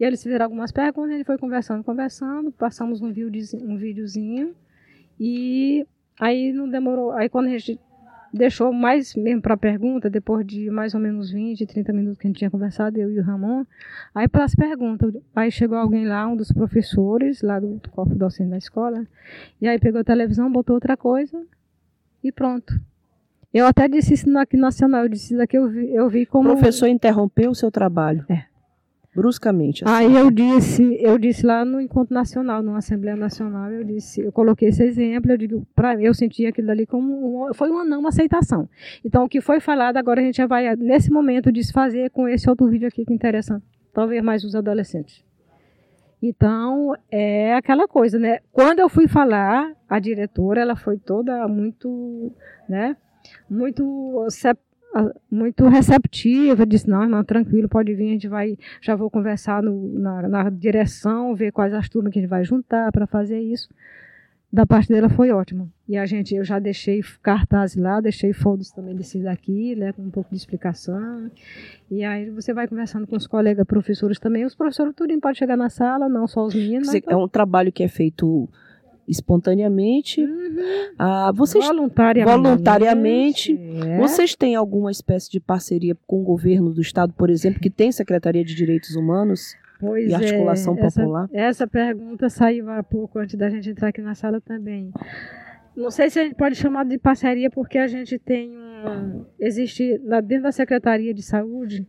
E 0.00 0.04
eles 0.04 0.22
fizeram 0.22 0.46
algumas 0.46 0.72
perguntas, 0.72 1.12
gente 1.12 1.26
foi 1.26 1.36
conversando, 1.36 1.84
conversando, 1.84 2.50
passamos 2.50 3.02
um, 3.02 3.12
videozinho, 3.12 3.70
um 3.70 3.76
videozinho 3.76 4.54
e 5.20 5.86
aí 6.18 6.50
não 6.50 6.66
demorou. 6.66 7.12
Aí 7.12 7.28
quando 7.28 7.46
a 7.46 7.50
gente 7.50 7.78
deixou 8.34 8.72
mais 8.72 9.14
mesmo 9.14 9.40
para 9.40 9.56
pergunta, 9.56 10.10
depois 10.10 10.44
de 10.44 10.68
mais 10.68 10.92
ou 10.92 11.00
menos 11.00 11.30
20, 11.30 11.64
30 11.64 11.92
minutos 11.92 12.18
que 12.18 12.26
a 12.26 12.28
gente 12.28 12.38
tinha 12.38 12.50
conversado, 12.50 12.98
eu 12.98 13.10
e 13.10 13.18
o 13.20 13.22
Ramon, 13.22 13.64
aí 14.14 14.26
para 14.26 14.44
as 14.44 14.54
perguntas, 14.54 15.14
aí 15.34 15.50
chegou 15.50 15.78
alguém 15.78 16.04
lá, 16.04 16.26
um 16.26 16.36
dos 16.36 16.50
professores 16.50 17.42
lá 17.42 17.60
do 17.60 17.80
corpo 17.92 18.14
docente 18.14 18.50
da 18.50 18.58
escola, 18.58 19.06
e 19.60 19.68
aí 19.68 19.78
pegou 19.78 20.00
a 20.00 20.04
televisão, 20.04 20.50
botou 20.50 20.74
outra 20.74 20.96
coisa 20.96 21.40
e 22.22 22.32
pronto. 22.32 22.78
Eu 23.52 23.66
até 23.66 23.86
disse 23.86 24.14
isso 24.14 24.36
aqui 24.36 24.56
nacional, 24.56 25.04
eu 25.04 25.08
disse 25.08 25.26
isso 25.26 25.36
daqui, 25.36 25.56
eu 25.56 25.70
vi, 25.70 25.94
eu 25.94 26.08
vi 26.08 26.24
O 26.24 26.26
como... 26.26 26.50
professor 26.50 26.88
interrompeu 26.88 27.52
o 27.52 27.54
seu 27.54 27.70
trabalho. 27.70 28.26
É. 28.28 28.53
Bruscamente. 29.14 29.84
assim. 29.84 29.94
Aí 29.94 30.16
eu 30.16 30.30
disse, 30.30 30.96
eu 31.00 31.16
disse 31.18 31.46
lá 31.46 31.64
no 31.64 31.80
encontro 31.80 32.12
nacional, 32.12 32.62
numa 32.62 32.78
Assembleia 32.78 33.16
Nacional, 33.16 33.70
eu 33.70 33.84
disse, 33.84 34.20
eu 34.20 34.32
coloquei 34.32 34.68
esse 34.68 34.82
exemplo, 34.82 35.30
eu 35.30 35.38
digo, 35.38 35.66
para 35.74 36.00
eu 36.02 36.12
senti 36.12 36.44
aquilo 36.46 36.70
ali 36.70 36.84
como 36.86 37.48
um- 37.48 37.54
foi 37.54 37.70
uma 37.70 37.84
não 37.84 38.06
aceitação. 38.08 38.68
Então 39.04 39.24
o 39.24 39.28
que 39.28 39.40
foi 39.40 39.60
falado 39.60 39.96
agora 39.98 40.20
a 40.20 40.24
gente 40.24 40.38
já 40.38 40.46
vai 40.46 40.74
nesse 40.76 41.10
momento 41.12 41.52
desfazer 41.52 42.10
com 42.10 42.26
esse 42.26 42.50
outro 42.50 42.66
vídeo 42.68 42.88
aqui 42.88 43.04
que 43.04 43.12
interessa 43.14 43.62
talvez 43.92 44.22
mais 44.22 44.42
os 44.42 44.54
adolescentes. 44.56 45.24
Então 46.22 46.94
é 47.10 47.54
aquela 47.54 47.86
coisa, 47.86 48.18
né? 48.18 48.38
Quando 48.50 48.80
eu 48.80 48.88
fui 48.88 49.06
falar, 49.06 49.72
a 49.88 49.98
diretora 49.98 50.60
ela 50.60 50.74
foi 50.74 50.98
toda 50.98 51.46
muito, 51.46 52.32
né? 52.68 52.96
Muito 53.48 54.26
muito 55.30 55.66
receptiva, 55.68 56.64
disse, 56.66 56.88
não, 56.88 57.02
irmã, 57.02 57.22
tranquilo, 57.24 57.68
pode 57.68 57.94
vir, 57.94 58.08
a 58.08 58.12
gente 58.12 58.28
vai, 58.28 58.56
já 58.80 58.94
vou 58.94 59.10
conversar 59.10 59.62
no- 59.62 59.98
na, 59.98 60.28
na 60.28 60.50
direção, 60.50 61.34
ver 61.34 61.52
quais 61.52 61.72
as 61.74 61.88
turmas 61.88 62.12
que 62.12 62.18
a 62.18 62.22
gente 62.22 62.30
vai 62.30 62.44
juntar 62.44 62.90
para 62.92 63.06
fazer 63.06 63.40
isso. 63.40 63.68
Da 64.52 64.64
parte 64.64 64.88
dela 64.88 65.08
foi 65.08 65.32
ótimo. 65.32 65.68
E 65.88 65.96
a 65.96 66.06
gente, 66.06 66.32
eu 66.32 66.44
já 66.44 66.60
deixei 66.60 67.02
cartazes 67.20 67.76
lá, 67.76 68.00
deixei 68.00 68.32
fotos 68.32 68.70
também 68.70 68.94
desses 68.94 69.20
daqui, 69.24 69.74
né, 69.74 69.92
com 69.92 70.02
um 70.02 70.10
pouco 70.10 70.30
de 70.30 70.36
explicação. 70.36 71.28
E 71.90 72.04
aí 72.04 72.30
você 72.30 72.54
vai 72.54 72.68
conversando 72.68 73.04
com 73.04 73.16
os 73.16 73.26
colegas 73.26 73.66
professores 73.66 74.20
também. 74.20 74.44
Os 74.44 74.54
professores 74.54 74.94
tudo 74.94 75.12
podem 75.20 75.34
chegar 75.36 75.56
na 75.56 75.68
sala, 75.68 76.08
não 76.08 76.28
só 76.28 76.44
os 76.46 76.54
meninos, 76.54 76.88
Quer 76.88 76.98
dizer, 77.00 77.06
mas 77.06 77.14
é 77.14 77.16
um 77.16 77.26
trabalho 77.26 77.72
que 77.72 77.82
é 77.82 77.88
feito 77.88 78.48
espontaneamente. 79.08 80.20
Uhum. 80.22 80.56
Ah, 80.98 81.32
vocês, 81.34 81.64
voluntariamente. 81.66 82.32
voluntariamente, 82.42 83.60
é. 83.86 83.98
vocês 83.98 84.34
têm 84.34 84.54
alguma 84.54 84.90
espécie 84.90 85.30
de 85.30 85.40
parceria 85.40 85.96
com 86.06 86.20
o 86.20 86.24
governo 86.24 86.72
do 86.72 86.80
estado, 86.80 87.12
por 87.12 87.30
exemplo, 87.30 87.60
que 87.60 87.70
tem 87.70 87.90
Secretaria 87.92 88.44
de 88.44 88.54
Direitos 88.54 88.94
Humanos 88.96 89.54
Pois 89.80 90.10
e 90.10 90.14
Articulação 90.14 90.76
é, 90.76 90.80
essa- 90.86 91.00
Popular? 91.00 91.28
Essa 91.32 91.66
pergunta 91.66 92.28
saiu 92.28 92.70
há 92.70 92.82
pouco 92.82 93.18
antes 93.18 93.34
da 93.36 93.48
gente 93.50 93.70
entrar 93.70 93.88
aqui 93.88 94.00
na 94.00 94.14
sala 94.14 94.40
também. 94.40 94.90
Não 95.76 95.90
sei 95.90 96.08
se 96.08 96.20
a 96.20 96.24
gente 96.24 96.36
pode 96.36 96.54
chamar 96.54 96.84
de 96.84 96.96
parceria, 96.98 97.50
porque 97.50 97.78
a 97.78 97.88
gente 97.88 98.18
tem 98.18 98.50
um. 98.56 99.24
Existe 99.40 99.98
dentro 100.24 100.44
da 100.44 100.52
Secretaria 100.52 101.12
de 101.12 101.22
Saúde 101.22 101.86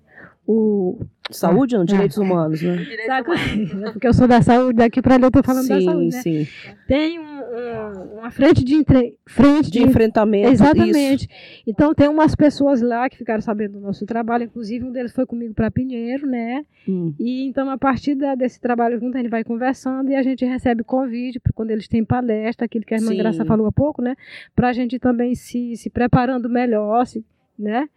o. 0.47 0.99
Saúde, 1.31 1.75
não? 1.75 1.81
é. 1.83 1.85
Direitos 1.85 2.17
Humanos, 2.17 2.61
né? 2.61 2.85
Sabe, 3.07 3.29
porque 3.93 4.07
eu 4.07 4.13
sou 4.13 4.27
da 4.27 4.41
saúde, 4.41 4.77
daqui 4.77 5.01
para 5.01 5.15
ali 5.15 5.23
eu 5.23 5.27
estou 5.29 5.43
falando 5.43 5.67
da 5.67 5.79
sim, 5.79 5.85
saúde. 5.85 6.15
Né? 6.15 6.21
sim. 6.21 6.47
Tem 6.87 7.19
um- 7.19 7.23
um- 7.23 8.19
uma 8.19 8.31
frente 8.31 8.63
de, 8.63 8.75
entre... 8.75 9.17
frente 9.25 9.71
De 9.71 9.81
enfrentamento. 9.81 10.53
Isso. 10.53 10.63
Exatamente. 10.63 11.29
Então 11.65 11.93
tem 11.93 12.07
umas 12.07 12.35
pessoas 12.35 12.81
lá 12.81 13.09
que 13.09 13.17
ficaram 13.17 13.41
sabendo 13.41 13.73
do 13.73 13.79
nosso 13.79 14.05
trabalho, 14.05 14.43
inclusive 14.45 14.85
um 14.85 14.91
deles 14.91 15.11
foi 15.13 15.25
comigo 15.25 15.53
para 15.53 15.71
Pinheiro, 15.71 16.27
né? 16.27 16.63
Hum. 16.87 17.13
E 17.19 17.47
então, 17.47 17.69
a 17.69 17.77
partir 17.77 18.13
da- 18.15 18.35
desse 18.35 18.59
trabalho 18.61 18.99
junto, 18.99 19.17
a 19.17 19.21
gente 19.21 19.29
vai 19.31 19.43
conversando 19.43 20.09
e 20.11 20.15
a 20.15 20.21
gente 20.21 20.45
recebe 20.45 20.83
convite 20.83 21.39
para 21.39 21.51
quando 21.53 21.71
eles 21.71 21.87
têm 21.87 22.03
palestra, 22.05 22.65
aquilo 22.65 22.85
que 22.85 22.93
a 22.93 22.97
irmã 22.97 23.11
Sim. 23.11 23.17
Graça 23.17 23.45
falou 23.45 23.65
há 23.67 23.71
pouco, 23.71 24.01
né? 24.01 24.15
Para 24.55 24.69
a 24.69 24.73
gente 24.73 24.99
também 24.99 25.33
se, 25.33 25.75
se 25.75 25.89
preparando 25.89 26.47
melhor, 26.49 27.05
se, 27.07 27.25
né? 27.57 27.89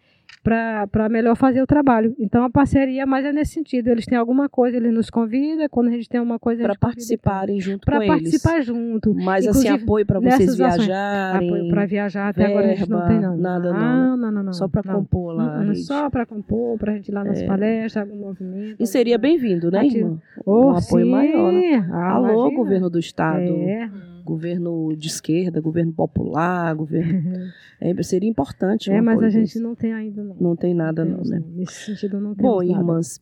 Para 0.42 1.08
melhor 1.10 1.36
fazer 1.36 1.60
o 1.60 1.66
trabalho. 1.66 2.14
Então, 2.18 2.42
a 2.44 2.48
parceria, 2.50 3.04
mas 3.04 3.24
é 3.26 3.32
nesse 3.32 3.52
sentido. 3.52 3.88
Eles 3.88 4.06
têm 4.06 4.16
alguma 4.16 4.48
coisa, 4.48 4.76
eles 4.78 4.92
nos 4.94 5.10
convidam. 5.10 5.66
Quando 5.68 5.88
a 5.88 5.90
gente 5.90 6.08
tem 6.08 6.20
uma 6.20 6.38
coisa, 6.38 6.62
Para 6.62 6.74
participarem 6.78 7.60
junto 7.60 7.84
Para 7.84 7.96
com 7.98 8.02
eles. 8.04 8.14
participar 8.14 8.62
junto. 8.62 9.14
Mas 9.14 9.46
assim, 9.46 9.60
Inclusive, 9.60 9.82
apoio 9.84 10.06
para 10.06 10.20
vocês 10.20 10.56
viajarem. 10.56 11.48
Apoio 11.48 11.68
para 11.70 11.86
viajar, 11.86 12.28
até 12.28 12.46
agora 12.46 12.66
a 12.66 12.74
gente 12.74 12.88
não 12.88 12.98
verba, 12.98 13.12
tem, 13.12 13.20
não. 13.20 13.36
nada 13.36 13.72
não, 13.72 13.78
não. 13.80 14.16
Não, 14.16 14.32
não, 14.32 14.42
não. 14.44 14.52
Só 14.52 14.68
para 14.68 14.82
não. 14.86 15.00
compor 15.00 15.34
lá. 15.34 15.58
hum, 15.60 15.66
rede. 15.68 15.82
Só 15.82 16.08
para 16.08 16.24
compor, 16.24 16.78
para 16.78 16.92
a 16.92 16.96
gente 16.96 17.08
ir 17.08 17.12
lá 17.12 17.24
nas 17.24 17.42
É. 17.42 17.46
palestras, 17.46 17.96
algum 18.08 18.20
movimento. 18.24 18.76
E 18.80 18.86
seria 18.86 19.18
bem-vindo, 19.18 19.70
né, 19.70 19.84
irmã? 19.86 20.18
Oh, 20.46 20.68
um 20.68 20.76
apoio 20.76 21.04
sim. 21.04 21.10
maior, 21.10 21.52
né? 21.52 21.86
Ah, 21.92 22.12
Alô, 22.12 22.28
imagina. 22.28 22.56
governo 22.56 22.90
do 22.90 22.98
estado, 22.98 23.42
É. 23.42 23.90
governo 24.28 24.94
de 24.94 25.08
esquerda, 25.08 25.60
governo 25.60 25.92
popular, 25.92 26.74
governo. 26.74 27.48
É, 27.80 28.02
seria 28.02 28.28
importante. 28.28 28.90
É, 28.90 29.00
mas 29.00 29.22
a 29.22 29.28
gente 29.28 29.42
desse. 29.42 29.60
não 29.60 29.72
tem 29.72 29.92
ainda, 29.92 30.24
não. 30.24 30.34
não 30.40 30.56
tem 30.56 30.74
nada, 30.74 31.04
não, 31.04 31.12
temos, 31.12 31.30
né? 31.30 31.40
Nesse 31.54 31.84
sentido, 31.84 32.20
não 32.20 32.34
temos 32.34 32.50
Bom, 32.50 32.60
nada. 32.60 32.76
irmãs, 32.76 33.20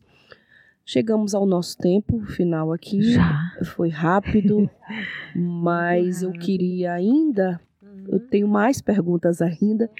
chegamos 0.83 1.35
ao 1.35 1.45
nosso 1.45 1.77
tempo 1.77 2.19
final 2.25 2.73
aqui. 2.73 3.03
Já. 3.03 3.55
Foi 3.65 3.89
rápido, 3.89 4.67
mas 5.35 6.23
eu 6.23 6.31
queria 6.31 6.91
ainda, 6.91 7.61
eu 8.07 8.19
tenho 8.19 8.47
mais 8.47 8.81
perguntas 8.81 9.39
ainda, 9.43 9.91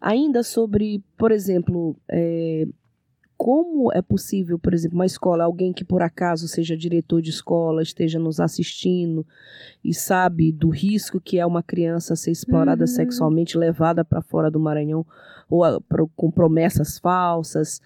ainda 0.00 0.44
sobre, 0.44 1.02
por 1.16 1.32
exemplo, 1.32 1.96
é, 2.08 2.68
como 3.38 3.92
é 3.92 4.02
possível, 4.02 4.58
por 4.58 4.74
exemplo, 4.74 4.96
uma 4.98 5.06
escola, 5.06 5.44
alguém 5.44 5.72
que 5.72 5.84
por 5.84 6.02
acaso 6.02 6.48
seja 6.48 6.76
diretor 6.76 7.22
de 7.22 7.30
escola, 7.30 7.80
esteja 7.82 8.18
nos 8.18 8.40
assistindo 8.40 9.24
e 9.84 9.94
sabe 9.94 10.50
do 10.50 10.68
risco 10.70 11.20
que 11.20 11.38
é 11.38 11.46
uma 11.46 11.62
criança 11.62 12.16
ser 12.16 12.32
explorada 12.32 12.82
Uhum. 12.82 12.86
sexualmente, 12.88 13.56
levada 13.56 14.04
para 14.04 14.20
fora 14.20 14.50
do 14.50 14.58
Maranhão, 14.58 15.06
ou 15.48 15.62
a- 15.62 15.80
com 16.16 16.30
promessas 16.32 16.98
falsas, 16.98 17.80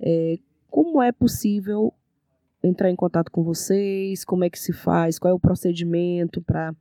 é, 0.00 0.38
como 0.68 1.00
é 1.00 1.12
possível 1.12 1.94
entrar 2.62 2.90
em 2.90 2.96
contato 2.96 3.30
com 3.30 3.44
vocês? 3.44 4.24
Como 4.24 4.42
é 4.44 4.50
que 4.50 4.58
se 4.58 4.72
faz? 4.72 5.20
Qual 5.20 5.30
é 5.30 5.34
o 5.34 5.38
procedimento 5.38 6.42
para 6.42 6.74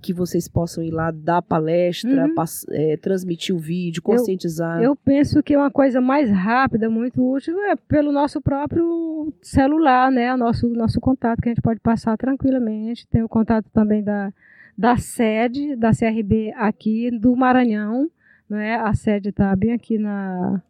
que 0.00 0.12
vocês 0.12 0.46
possam 0.48 0.82
ir 0.82 0.90
lá 0.92 1.10
dar 1.10 1.42
palestra, 1.42 2.26
Uhum. 2.26 2.34
pass- 2.34 2.64
é, 2.70 2.96
transmitir 2.96 3.54
o 3.54 3.58
vídeo, 3.58 4.00
conscientizar? 4.02 4.80
Eu 4.82 4.94
penso 4.94 5.42
que 5.42 5.56
uma 5.56 5.70
coisa 5.70 6.00
mais 6.00 6.30
rápida, 6.30 6.88
muito 6.88 7.20
útil, 7.22 7.58
é 7.64 7.74
pelo 7.76 8.12
nosso 8.12 8.40
próprio 8.40 9.32
celular, 9.42 10.10
né? 10.10 10.32
O 10.32 10.36
nosso, 10.36 10.68
nosso 10.68 11.00
contato, 11.00 11.40
que 11.42 11.48
a 11.48 11.52
gente 11.52 11.62
pode 11.62 11.80
passar 11.80 12.16
tranquilamente. 12.16 13.06
Tem 13.08 13.22
o 13.22 13.28
contato 13.28 13.66
também 13.72 14.02
da, 14.02 14.32
da 14.76 14.96
sede 14.96 15.74
da 15.74 15.90
CRB 15.92 16.52
aqui 16.56 17.10
do 17.10 17.34
Maranhão, 17.34 18.08
né? 18.48 18.76
A 18.76 18.94
sede 18.94 19.30
está 19.30 19.54
bem 19.56 19.72
aqui 19.72 19.98
na 19.98 20.62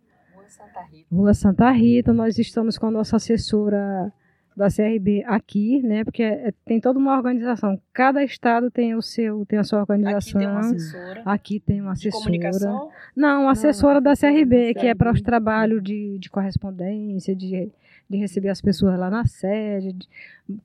Rua 1.12 1.34
Santa 1.34 1.70
Rita. 1.70 2.12
Nós 2.12 2.38
estamos 2.38 2.78
com 2.78 2.86
a 2.86 2.90
nossa 2.90 3.16
assessora 3.16 4.10
da 4.58 4.68
CRB 4.68 5.24
aqui, 5.26 5.80
né? 5.82 6.04
Porque 6.04 6.22
é- 6.22 6.52
tem 6.64 6.80
toda 6.80 6.98
uma 6.98 7.16
organização. 7.16 7.80
Cada 7.92 8.22
estado 8.22 8.70
tem 8.70 8.94
o 8.94 9.00
seu, 9.02 9.46
tem 9.46 9.58
a 9.58 9.64
sua 9.64 9.82
Aqui 9.82 9.92
organização. 9.92 10.38
tem 10.40 10.48
uma 10.48 10.60
assessora 10.60 11.22
Aqui 11.24 11.60
tem 11.60 11.80
uma 11.80 11.94
de 11.94 11.98
assessora. 12.08 12.24
comunicação. 12.24 12.90
Não, 13.16 13.48
assessora 13.48 14.00
da 14.00 14.12
assessora 14.12 14.34
CRB, 14.34 14.74
da 14.74 14.80
que 14.80 14.86
é 14.86 14.94
para 14.94 15.10
os 15.10 15.18
CRB. 15.20 15.24
trabalhos 15.26 15.82
de, 15.82 16.18
de 16.18 16.28
correspondência, 16.30 17.34
de, 17.34 17.70
de 18.10 18.16
receber 18.16 18.48
as 18.48 18.60
pessoas 18.60 18.98
lá 18.98 19.08
na 19.08 19.24
sede, 19.24 19.92
de 19.92 20.08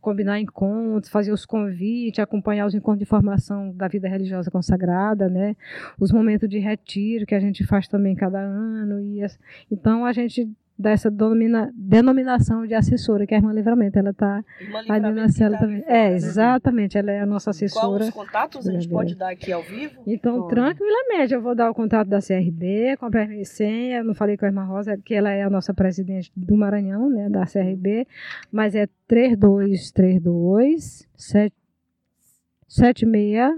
combinar 0.01 0.39
encontros, 0.39 1.12
fazer 1.12 1.32
os 1.32 1.45
convites, 1.45 2.19
acompanhar 2.19 2.65
os 2.65 2.73
encontros 2.73 2.99
de 2.99 3.06
formação 3.06 3.71
da 3.75 3.88
vida 3.88 4.08
religiosa 4.08 4.49
consagrada, 4.49 5.29
né? 5.29 5.56
Os 5.99 6.12
momentos 6.12 6.49
de 6.49 6.58
retiro 6.60 7.25
que 7.25 7.36
a 7.36 7.39
gente 7.39 7.65
faz 7.65 7.88
também 7.88 8.15
cada 8.15 8.39
ano. 8.39 9.01
E, 9.01 9.19
então 9.71 10.06
a 10.06 10.13
gente 10.13 10.49
dá 10.84 10.91
essa 10.91 11.10
domina- 11.10 11.72
denominação 11.76 12.67
de 12.67 12.74
assessora, 12.76 13.26
que 13.26 13.34
é 13.34 13.38
a 13.38 13.39
irmã 13.39 13.52
Livramento. 13.54 13.98
Ela 13.98 14.10
está 14.12 14.43
Irmã 14.60 14.80
ali 14.80 15.00
na 15.13 15.30
cela 15.30 15.58
tá 15.58 15.62
também. 15.65 15.82
fora, 15.82 15.91
É, 15.96 16.10
né? 16.10 16.15
exatamente, 16.15 16.98
ela 16.98 17.12
é 17.12 17.22
a 17.22 17.26
nossa 17.26 17.46
Qual 17.46 17.52
assessora. 17.52 18.04
os 18.04 18.10
contatos 18.12 18.67
a 18.67 18.72
gente 18.74 18.88
pode 18.89 19.15
dar 19.15 19.30
aqui 19.32 19.52
ao 19.52 19.63
vivo? 19.63 20.02
Então, 20.06 20.41
Pode. 20.41 20.54
tranquilamente, 20.56 21.34
eu 21.34 21.41
vou 21.41 21.56
dar 21.56 21.72
o 21.72 21.74
contato 21.74 22.08
da 22.08 22.19
CRB, 22.22 22.98
com 23.00 23.06
a 23.06 23.10
permissão. 23.12 23.65
Eu 23.65 24.04
não 24.04 24.13
falei 24.13 24.36
com 24.38 24.46
a 24.46 24.50
irmã 24.50 24.63
Rosa, 24.65 24.98
que 24.98 25.13
ela 25.15 25.32
é 25.32 25.41
a 25.43 25.50
nossa 25.50 25.74
presidente 25.74 26.32
do 26.36 26.56
Maranhão, 26.58 27.10
né, 27.10 27.30
da 27.30 27.46
CRB, 27.46 28.06
mas 28.52 28.76
é 28.76 28.88
3232 29.08 31.08
7656. 31.15 33.54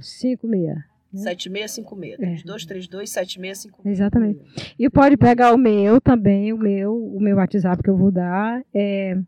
Cinco 0.00 0.46
meia. 0.46 0.84
7656. 1.12 2.14
É. 2.14 2.16
3232 2.16 3.10
7656. 3.10 3.86
Exatamente. 3.86 4.74
E 4.78 4.88
pode 4.90 5.16
pegar 5.16 5.54
o 5.54 5.58
meu 5.58 6.00
também, 6.00 6.52
o 6.52 6.58
meu, 6.58 6.94
o 6.94 7.20
meu 7.20 7.36
WhatsApp 7.36 7.82
que 7.82 7.90
eu 7.90 7.96
vou 7.96 8.10
dar, 8.10 8.62
é 8.74 9.18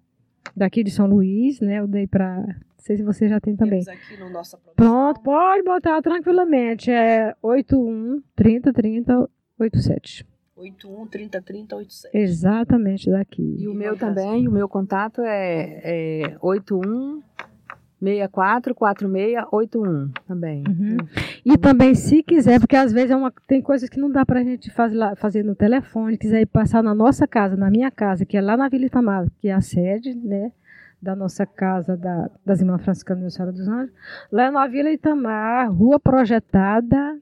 daqui 0.56 0.82
de 0.82 0.90
São 0.90 1.06
Luís, 1.06 1.60
né? 1.60 1.80
Eu 1.80 1.86
dei 1.86 2.06
para, 2.06 2.36
não 2.36 2.54
sei 2.78 2.96
se 2.96 3.02
você 3.02 3.28
já 3.28 3.40
tem 3.40 3.56
também. 3.56 3.82
Temos 3.84 4.02
aqui 4.02 4.16
no. 4.18 4.74
Pronto, 4.74 5.20
pode 5.20 5.62
botar 5.62 6.00
tranquilamente. 6.02 6.90
É 6.90 7.34
81 7.42 8.22
30 8.34 8.72
30 8.72 9.28
87. 9.58 10.26
81 10.56 11.06
30 11.08 11.42
30 11.42 11.76
87. 11.76 12.16
Exatamente 12.16 13.10
daqui. 13.10 13.56
E 13.58 13.68
o 13.68 13.74
meu 13.74 13.96
também, 13.96 14.46
o 14.46 14.52
meu 14.52 14.68
contato 14.68 15.20
é, 15.22 15.80
é 15.84 16.36
81 16.40 17.22
64 18.12 18.74
4681 18.74 20.10
também. 20.26 20.64
Uhum. 20.66 20.96
E 21.44 21.58
também, 21.58 21.94
se 21.94 22.22
quiser, 22.22 22.58
porque 22.60 22.76
às 22.76 22.92
vezes 22.92 23.10
é 23.10 23.16
uma, 23.16 23.32
tem 23.46 23.60
coisas 23.60 23.88
que 23.88 23.98
não 23.98 24.10
dá 24.10 24.24
pra 24.24 24.42
gente 24.42 24.70
fazer, 24.70 24.98
fazer 25.16 25.42
no 25.42 25.54
telefone, 25.54 26.18
quiser 26.18 26.42
ir 26.42 26.46
passar 26.46 26.82
na 26.82 26.94
nossa 26.94 27.26
casa, 27.26 27.56
na 27.56 27.70
minha 27.70 27.90
casa, 27.90 28.24
que 28.24 28.36
é 28.36 28.40
lá 28.40 28.56
na 28.56 28.68
Vila 28.68 28.86
Itamar, 28.86 29.26
que 29.38 29.48
é 29.48 29.52
a 29.52 29.60
sede, 29.60 30.14
né? 30.14 30.52
Da 31.00 31.14
nossa 31.14 31.44
casa 31.44 31.96
da, 31.96 32.30
das 32.44 32.60
Irmãs 32.60 32.82
Franciscanas 32.82 33.24
Nossa 33.24 33.36
Senhora 33.36 33.52
dos 33.52 33.68
Anjos. 33.68 33.94
Lá 34.32 34.50
na 34.50 34.66
Vila 34.66 34.90
Itamar, 34.90 35.70
rua 35.70 36.00
projetada, 36.00 37.18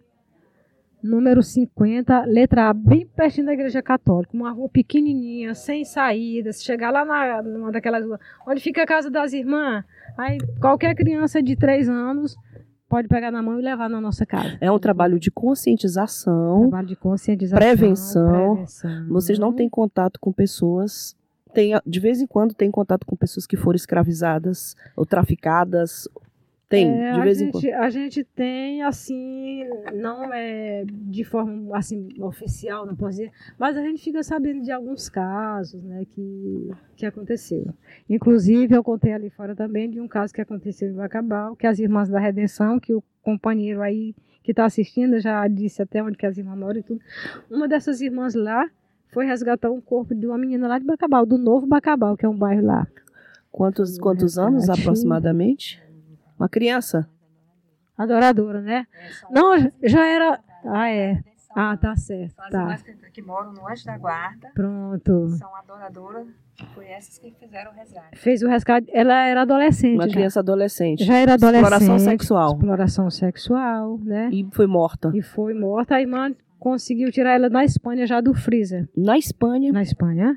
número 1.03 1.43
50, 1.43 2.25
letra 2.25 2.71
A, 2.71 2.73
bem 2.73 3.07
pertinho 3.07 3.47
da 3.47 3.53
Igreja 3.53 3.83
Católica. 3.83 4.31
Uma 4.35 4.53
rua 4.53 4.69
pequenininha, 4.69 5.55
sem 5.55 5.85
saída. 5.85 6.53
Se 6.53 6.65
chegar 6.65 6.91
lá 6.91 7.05
na, 7.05 7.43
numa 7.43 7.73
daquelas 7.73 8.05
ruas, 8.05 8.21
onde 8.47 8.61
fica 8.61 8.83
a 8.83 8.87
casa 8.87 9.11
das 9.11 9.33
irmãs, 9.33 9.85
aí 10.17 10.39
qualquer 10.61 10.95
criança 10.95 11.43
de 11.43 11.57
3 11.57 11.89
anos 11.89 12.37
pode 12.89 13.09
pegar 13.09 13.31
na 13.31 13.43
mão 13.43 13.59
e 13.59 13.63
levar 13.63 13.89
na 13.89 14.03
nossa 14.03 14.27
casa. 14.27 14.59
É 14.61 14.71
um 14.71 14.79
trabalho 14.79 15.19
de 15.19 15.31
conscientização. 15.31 16.61
Trabalho 16.69 16.89
de 16.89 16.97
conscientização. 16.97 17.59
Prevenção. 17.59 18.55
prevenção. 18.55 19.09
Vocês 19.09 19.39
não 19.39 19.51
têm 19.51 19.69
contato 19.69 20.21
com 20.21 20.31
pessoas. 20.31 21.17
Tem, 21.55 21.73
de 21.87 22.01
vez 22.01 22.21
em 22.21 22.27
quando 22.27 22.55
tem 22.55 22.71
contato 22.71 23.07
com 23.07 23.17
pessoas 23.17 23.47
que 23.47 23.57
foram 23.57 23.77
escravizadas 23.77 24.77
ou 24.95 25.07
traficadas. 25.07 26.07
Tem, 26.73 26.89
É, 26.89 27.13
de 27.13 27.21
a 27.21 27.23
vez 27.23 27.41
em 27.41 27.45
gente, 27.45 27.53
quando. 27.53 27.75
A 27.75 27.91
gente 27.91 28.25
tem, 28.25 28.83
assim, 28.83 29.65
não 29.93 30.33
é 30.33 30.85
de 30.87 31.23
forma 31.23 31.77
assim, 31.77 32.09
oficial, 32.19 32.87
não 32.87 32.97
posso 32.97 33.19
dizer, 33.19 33.31
mas 33.59 33.77
a 33.77 33.83
gente 33.83 34.03
fica 34.03 34.23
sabendo 34.23 34.63
de 34.63 34.73
alguns 34.73 35.11
casos 35.11 35.83
né, 35.83 36.07
que, 36.09 36.71
que 36.97 37.05
aconteceu. 37.05 37.67
Inclusive, 38.09 38.75
eu 38.75 38.83
contei 38.83 39.13
ali 39.13 39.29
fora 39.29 39.55
também 39.55 39.91
de 39.91 40.01
um 40.01 40.09
caso 40.09 40.33
que 40.33 40.41
aconteceu 40.41 40.89
em 40.89 40.95
Bacabal, 40.95 41.55
que 41.55 41.67
as 41.67 41.79
Irmãs 41.79 42.09
da 42.09 42.19
Redenção, 42.19 42.81
que 42.81 42.95
o 42.95 43.03
companheiro 43.23 43.83
aí 43.83 44.15
que 44.43 44.53
está 44.53 44.65
assistindo 44.65 45.21
já 45.21 45.47
disse 45.47 45.83
até 45.83 46.03
onde 46.03 46.17
que 46.17 46.27
as 46.27 46.37
irmãs 46.37 46.59
moram 46.59 46.81
e 46.81 46.83
tudo. 46.83 47.01
Uma 47.51 47.69
dessas 47.69 48.01
irmãs 48.01 48.35
lá 48.35 48.69
foi 49.13 49.27
resgatar 49.27 49.71
um 49.71 49.81
corpo 49.81 50.15
de 50.15 50.27
uma 50.27 50.39
menina 50.39 50.67
lá 50.67 50.79
de 50.79 50.87
Bacabal, 50.87 51.25
do 51.27 51.39
Novo 51.39 51.67
Bacabal, 51.67 52.17
que 52.17 52.27
é 52.27 52.29
um 52.29 52.37
bairro 52.37 52.65
lá. 52.65 52.89
Quantos, 53.53 53.99
quantos 53.99 54.39
anos 54.39 54.69
aproximadamente? 54.71 55.81
Uma 56.43 56.49
criança? 56.49 57.09
Adoradora, 57.97 58.61
né? 58.61 58.85
Não, 59.31 59.57
já 59.81 60.05
era. 60.05 60.41
Ah, 60.65 60.91
é. 60.91 61.23
Ah, 61.55 61.77
tá 61.77 61.95
certo. 61.95 62.35
Tá. 62.51 62.79
que 63.13 63.23
moram 63.23 63.53
no 63.53 63.69
Anjo 63.69 63.85
da 63.85 63.97
Guarda, 63.97 64.51
Pronto. 64.53 65.29
são 65.37 65.55
adoradoras, 65.55 66.27
foi 66.75 66.87
essas 66.87 67.17
que 67.19 67.31
fizeram 67.39 67.71
o 67.71 67.75
resgate. 67.75 68.19
Fez 68.19 68.43
o 68.43 68.49
resgate. 68.49 68.91
Ela 68.93 69.25
era 69.25 69.43
adolescente. 69.43 69.95
Uma 69.95 70.09
já. 70.09 70.15
criança 70.15 70.41
adolescente. 70.41 71.05
Já 71.05 71.17
era 71.17 71.35
adolescente. 71.35 71.63
Exploração 71.63 71.99
sexual. 72.01 72.53
Exploração 72.55 73.11
sexual, 73.11 73.99
né? 73.99 74.29
E 74.33 74.45
foi 74.51 74.67
morta. 74.67 75.13
E 75.15 75.23
foi 75.23 75.55
morta. 75.55 75.95
A 75.95 76.01
irmã 76.01 76.35
conseguiu 76.59 77.13
tirar 77.13 77.35
ela 77.35 77.49
na 77.49 77.65
Espanha 77.65 78.05
já 78.05 78.21
do 78.21 78.35
freezer. 78.35 78.89
Na 78.97 79.17
Espanha. 79.17 79.71
Na 79.73 79.83
Espanha. 79.83 80.37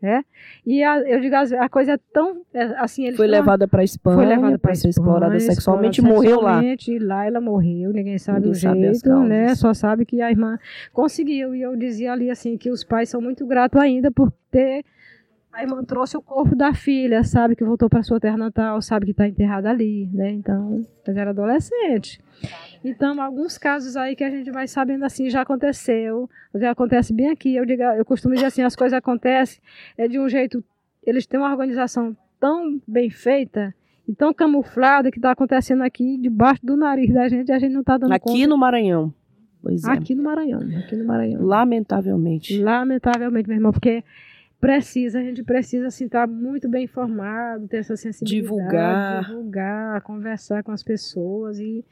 É. 0.00 0.20
E 0.64 0.82
a, 0.82 1.00
eu 1.00 1.20
digo, 1.20 1.34
a 1.34 1.68
coisa 1.68 1.94
é 1.94 1.98
tão. 2.12 2.42
é, 2.54 2.62
assim, 2.78 3.04
eles 3.04 3.16
Foi 3.16 3.26
uma- 3.26 3.32
levada 3.32 3.66
para 3.66 3.82
Espanha. 3.82 4.16
foi 4.16 4.26
levada 4.26 4.56
para 4.58 4.74
ser 4.74 4.88
explorada 4.90 5.40
sexualmente 5.40 6.00
e 6.00 6.04
morreu 6.04 6.40
lá. 6.40 6.62
E 6.62 6.98
lá 7.00 7.26
ela 7.26 7.40
morreu, 7.40 7.92
ninguém 7.92 8.16
sabe 8.16 8.38
Ninguém 8.46 8.52
o 8.52 8.54
sabe 8.54 8.80
jeito, 8.80 9.10
né? 9.24 9.54
Só 9.56 9.74
sabe 9.74 10.04
que 10.06 10.20
a 10.22 10.30
irmã 10.30 10.56
conseguiu. 10.92 11.52
E 11.54 11.62
eu 11.62 11.74
dizia 11.76 12.12
ali 12.12 12.30
assim 12.30 12.56
que 12.56 12.70
os 12.70 12.84
pais 12.84 13.08
são 13.08 13.20
muito 13.20 13.44
gratos 13.44 13.80
ainda 13.80 14.10
por 14.10 14.32
ter. 14.50 14.84
A 15.58 15.62
irmã 15.62 15.82
trouxe 15.82 16.16
o 16.16 16.22
corpo 16.22 16.54
da 16.54 16.72
filha, 16.72 17.24
sabe 17.24 17.56
que 17.56 17.64
voltou 17.64 17.90
para 17.90 18.04
sua 18.04 18.20
terra 18.20 18.36
natal, 18.36 18.80
sabe 18.80 19.06
que 19.06 19.10
está 19.10 19.26
enterrada 19.26 19.68
ali, 19.68 20.08
né? 20.14 20.30
Então, 20.30 20.86
mas 21.04 21.16
era 21.16 21.30
adolescente. 21.30 22.20
Então, 22.84 23.20
alguns 23.20 23.58
casos 23.58 23.96
aí 23.96 24.14
que 24.14 24.22
a 24.22 24.30
gente 24.30 24.52
vai 24.52 24.68
sabendo 24.68 25.04
assim, 25.04 25.28
já 25.28 25.40
aconteceu, 25.40 26.30
já 26.54 26.70
acontece 26.70 27.12
bem 27.12 27.30
aqui. 27.30 27.56
Eu 27.56 27.66
digo, 27.66 27.82
eu 27.82 28.04
costumo 28.04 28.36
dizer 28.36 28.46
assim, 28.46 28.62
as 28.62 28.76
coisas 28.76 28.96
acontecem 28.96 29.60
é 29.96 30.06
de 30.06 30.16
um 30.20 30.28
jeito, 30.28 30.62
eles 31.04 31.26
têm 31.26 31.40
uma 31.40 31.50
organização 31.50 32.16
tão 32.38 32.80
bem 32.86 33.10
feita 33.10 33.74
e 34.06 34.14
tão 34.14 34.32
camuflada 34.32 35.10
que 35.10 35.18
está 35.18 35.32
acontecendo 35.32 35.82
aqui 35.82 36.18
debaixo 36.18 36.64
do 36.64 36.76
nariz 36.76 37.12
da 37.12 37.28
gente 37.28 37.48
e 37.48 37.52
a 37.52 37.58
gente 37.58 37.72
não 37.72 37.80
está 37.80 37.98
dando 37.98 38.12
Aqui 38.12 38.26
conta. 38.26 38.46
no 38.46 38.56
Maranhão. 38.56 39.12
Pois 39.60 39.82
é. 39.82 39.90
Aqui 39.90 40.14
no 40.14 40.22
Maranhão, 40.22 40.60
aqui 40.78 40.94
no 40.94 41.04
Maranhão. 41.04 41.42
Lamentavelmente. 41.42 42.62
Lamentavelmente, 42.62 43.48
meu 43.48 43.56
irmão, 43.56 43.72
porque 43.72 44.04
precisa, 44.60 45.20
a 45.20 45.22
gente 45.22 45.42
precisa 45.42 45.86
assim, 45.86 46.06
estar 46.06 46.26
muito 46.26 46.68
bem 46.68 46.84
informado, 46.84 47.68
ter 47.68 47.78
essa 47.78 47.96
sensibilidade, 47.96 48.42
Divulgar. 48.42 49.24
divulgar, 49.24 50.00
conversar 50.02 50.62
com 50.62 50.72
as 50.72 50.82
pessoas 50.82 51.58
e, 51.60 51.84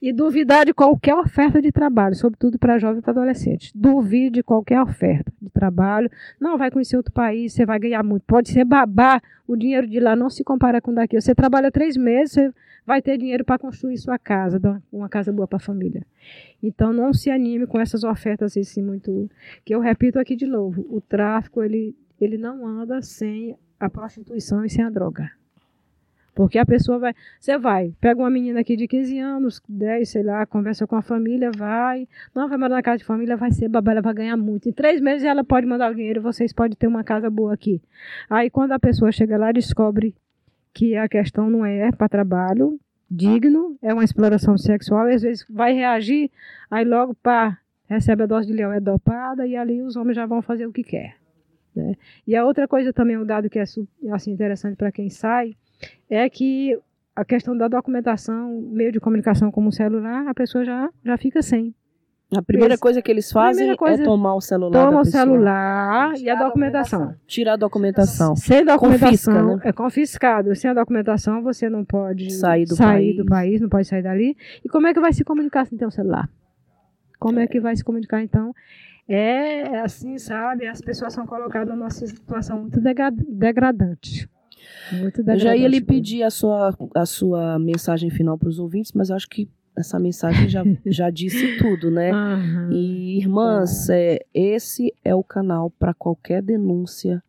e 0.00 0.12
duvidar 0.12 0.64
de 0.64 0.72
qualquer 0.72 1.14
oferta 1.14 1.60
de 1.60 1.72
trabalho, 1.72 2.14
sobretudo 2.14 2.58
para 2.58 2.78
jovem 2.78 3.00
e 3.00 3.02
para 3.02 3.10
adolescente. 3.10 3.72
Duvide 3.74 4.30
de 4.30 4.42
qualquer 4.42 4.80
oferta 4.80 5.32
de 5.42 5.50
trabalho. 5.50 6.10
Não 6.40 6.56
vai 6.56 6.70
conhecer 6.70 6.96
outro 6.96 7.12
país, 7.12 7.52
você 7.52 7.66
vai 7.66 7.78
ganhar 7.78 8.02
muito. 8.04 8.22
Pode 8.22 8.48
ser 8.50 8.64
babá, 8.64 9.20
o 9.46 9.56
dinheiro 9.56 9.86
de 9.88 9.98
lá 9.98 10.14
não 10.14 10.30
se 10.30 10.44
compara 10.44 10.80
com 10.80 10.94
daqui. 10.94 11.20
Você 11.20 11.34
trabalha 11.34 11.70
três 11.70 11.96
meses, 11.96 12.32
você 12.32 12.54
vai 12.86 13.02
ter 13.02 13.18
dinheiro 13.18 13.44
para 13.44 13.58
construir 13.58 13.98
sua 13.98 14.18
casa, 14.18 14.60
uma 14.92 15.08
casa 15.08 15.32
boa 15.32 15.48
para 15.48 15.56
a 15.56 15.60
família. 15.60 16.06
Então 16.62 16.92
não 16.92 17.12
se 17.12 17.30
anime 17.30 17.66
com 17.66 17.80
essas 17.80 18.04
ofertas 18.04 18.56
assim 18.56 18.82
muito 18.82 19.28
que 19.64 19.74
eu 19.74 19.80
repito 19.80 20.18
aqui 20.18 20.36
de 20.36 20.46
novo, 20.46 20.86
o 20.88 21.00
tráfico 21.00 21.62
ele 21.62 21.94
ele 22.20 22.36
não 22.36 22.66
anda 22.66 23.00
sem 23.00 23.56
a 23.78 23.88
prostituição 23.88 24.64
e 24.64 24.70
sem 24.70 24.84
a 24.84 24.90
droga. 24.90 25.37
Porque 26.38 26.56
a 26.56 26.64
pessoa 26.64 27.00
vai, 27.00 27.14
você 27.40 27.58
vai, 27.58 27.92
pega 28.00 28.20
uma 28.20 28.30
menina 28.30 28.60
aqui 28.60 28.76
de 28.76 28.86
15 28.86 29.18
anos, 29.18 29.60
10, 29.68 30.08
sei 30.08 30.22
lá, 30.22 30.46
conversa 30.46 30.86
com 30.86 30.94
a 30.94 31.02
família, 31.02 31.50
vai, 31.50 32.06
não 32.32 32.48
vai 32.48 32.56
morar 32.56 32.76
na 32.76 32.80
casa 32.82 32.98
de 32.98 33.04
família, 33.04 33.36
vai 33.36 33.50
ser 33.50 33.68
babá, 33.68 33.90
ela 33.90 34.00
vai 34.00 34.14
ganhar 34.14 34.36
muito. 34.36 34.68
Em 34.68 34.72
três 34.72 35.00
meses 35.00 35.24
ela 35.24 35.42
pode 35.42 35.66
mandar 35.66 35.90
o 35.90 35.94
dinheiro, 35.96 36.22
vocês 36.22 36.52
podem 36.52 36.76
ter 36.76 36.86
uma 36.86 37.02
casa 37.02 37.28
boa 37.28 37.52
aqui. 37.52 37.82
Aí 38.30 38.48
quando 38.50 38.70
a 38.70 38.78
pessoa 38.78 39.10
chega 39.10 39.36
lá, 39.36 39.50
descobre 39.50 40.14
que 40.72 40.94
a 40.94 41.08
questão 41.08 41.50
não 41.50 41.66
é 41.66 41.90
para 41.90 42.08
trabalho 42.08 42.78
digno, 43.10 43.76
é 43.82 43.92
uma 43.92 44.04
exploração 44.04 44.56
sexual, 44.56 45.10
e 45.10 45.14
às 45.14 45.22
vezes 45.22 45.44
vai 45.50 45.72
reagir, 45.72 46.30
aí 46.70 46.84
logo, 46.84 47.16
pá, 47.16 47.58
recebe 47.88 48.22
a 48.22 48.26
dose 48.26 48.46
de 48.46 48.52
leão, 48.52 48.72
é 48.72 48.78
dopada, 48.78 49.44
e 49.44 49.56
ali 49.56 49.82
os 49.82 49.96
homens 49.96 50.14
já 50.14 50.24
vão 50.24 50.40
fazer 50.40 50.68
o 50.68 50.72
que 50.72 50.84
quer. 50.84 51.16
Né? 51.74 51.96
E 52.24 52.36
a 52.36 52.44
outra 52.44 52.68
coisa 52.68 52.92
também, 52.92 53.18
um 53.18 53.26
dado 53.26 53.50
que 53.50 53.58
é 53.58 53.62
assim, 53.62 53.88
interessante 54.30 54.76
para 54.76 54.92
quem 54.92 55.10
sai, 55.10 55.56
é 56.10 56.28
que 56.28 56.78
a 57.14 57.24
questão 57.24 57.56
da 57.56 57.66
documentação, 57.68 58.60
meio 58.70 58.92
de 58.92 59.00
comunicação 59.00 59.50
como 59.50 59.68
o 59.68 59.72
celular, 59.72 60.26
a 60.28 60.34
pessoa 60.34 60.64
já, 60.64 60.88
já 61.04 61.16
fica 61.18 61.42
sem. 61.42 61.74
A 62.36 62.42
primeira 62.42 62.74
Isso. 62.74 62.82
coisa 62.82 63.00
que 63.00 63.10
eles 63.10 63.32
fazem 63.32 63.54
Primeira 63.68 63.76
coisa, 63.78 64.02
é 64.02 64.04
tomar 64.04 64.34
o 64.34 64.40
celular 64.42 64.84
Toma 64.84 64.96
da 64.96 65.00
o 65.00 65.04
celular 65.06 66.14
e 66.18 66.28
a 66.28 66.34
documentação. 66.34 67.14
Tirar 67.26 67.54
a 67.54 67.56
documentação. 67.56 68.36
Sem 68.36 68.64
documentação, 68.66 69.32
Confisca, 69.34 69.42
né? 69.56 69.60
é 69.64 69.72
confiscado. 69.72 70.54
Sem 70.54 70.70
a 70.70 70.74
documentação, 70.74 71.42
você 71.42 71.70
não 71.70 71.84
pode 71.86 72.30
Sair 72.34 72.66
do 72.66 72.76
sair 72.76 72.86
país. 72.86 73.16
do 73.16 73.24
país, 73.24 73.60
não 73.62 73.68
pode 73.70 73.88
sair 73.88 74.02
dali. 74.02 74.36
E 74.62 74.68
como 74.68 74.86
é 74.86 74.92
que 74.92 75.00
vai 75.00 75.12
se 75.14 75.24
comunicar 75.24 75.64
sem 75.64 75.78
ter 75.78 75.86
o 75.86 75.90
celular? 75.90 76.28
Como 77.18 77.40
é 77.40 77.46
que 77.46 77.58
vai 77.60 77.74
se 77.74 77.82
comunicar, 77.82 78.22
então? 78.22 78.54
É 79.08 79.78
assim, 79.80 80.18
sabe? 80.18 80.66
As 80.66 80.82
pessoas 80.82 81.14
são 81.14 81.26
colocadas 81.26 81.74
numa 81.74 81.88
situação 81.88 82.60
muito 82.60 82.78
degra- 82.78 83.10
degradante. 83.10 84.28
Muito 84.92 85.22
já 85.38 85.56
ia 85.56 85.68
lhe 85.68 85.80
pedir 85.80 86.22
a 86.22 86.30
sua, 86.30 86.74
a 86.94 87.06
sua 87.06 87.58
mensagem 87.58 88.10
final 88.10 88.38
para 88.38 88.48
os 88.48 88.58
ouvintes, 88.58 88.92
mas 88.92 89.10
eu 89.10 89.16
acho 89.16 89.28
que 89.28 89.48
essa 89.76 89.98
mensagem 89.98 90.48
já, 90.48 90.62
já 90.86 91.10
disse 91.10 91.56
tudo, 91.56 91.90
né? 91.90 92.10
Aham. 92.12 92.70
E, 92.72 93.18
irmãs, 93.18 93.88
é, 93.90 94.18
esse 94.34 94.92
é 95.04 95.14
o 95.14 95.22
canal 95.22 95.70
para 95.70 95.94
qualquer 95.94 96.42
denúncia 96.42 97.22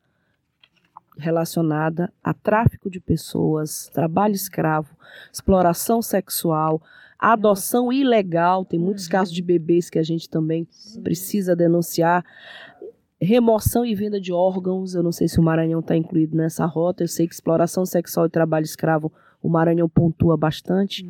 relacionada 1.18 2.12
a 2.24 2.34
tráfico 2.34 2.90
de 2.90 3.00
pessoas, 3.00 3.90
trabalho 3.94 4.34
escravo, 4.34 4.96
exploração 5.32 6.02
sexual, 6.02 6.82
adoção 7.20 7.92
ilegal. 7.92 8.64
Tem 8.64 8.80
muitos 8.80 9.06
Uhum. 9.06 9.12
casos 9.12 9.34
de 9.34 9.42
bebês 9.42 9.90
que 9.90 10.00
a 10.00 10.04
gente 10.04 10.30
também 10.30 10.66
precisa 11.04 11.56
denunciar. 11.56 12.24
Remoção 13.22 13.86
e 13.86 13.94
venda 13.94 14.20
de 14.20 14.32
órgãos. 14.32 14.96
Eu 14.96 15.04
não 15.04 15.12
sei 15.12 15.28
se 15.28 15.40
o 15.40 15.44
Maranhão 15.44 15.82
está 15.82 15.96
incluído 15.96 16.38
nessa 16.38 16.66
rota. 16.66 17.04
Eu 17.04 17.08
sei 17.08 17.28
que 17.28 17.34
exploração 17.34 17.86
sexual 17.86 18.26
e 18.26 18.30
trabalho 18.30 18.64
escravo 18.64 19.12
o 19.42 19.50
Maranhão 19.50 19.88
pontua 19.88 20.36
bastante. 20.36 21.10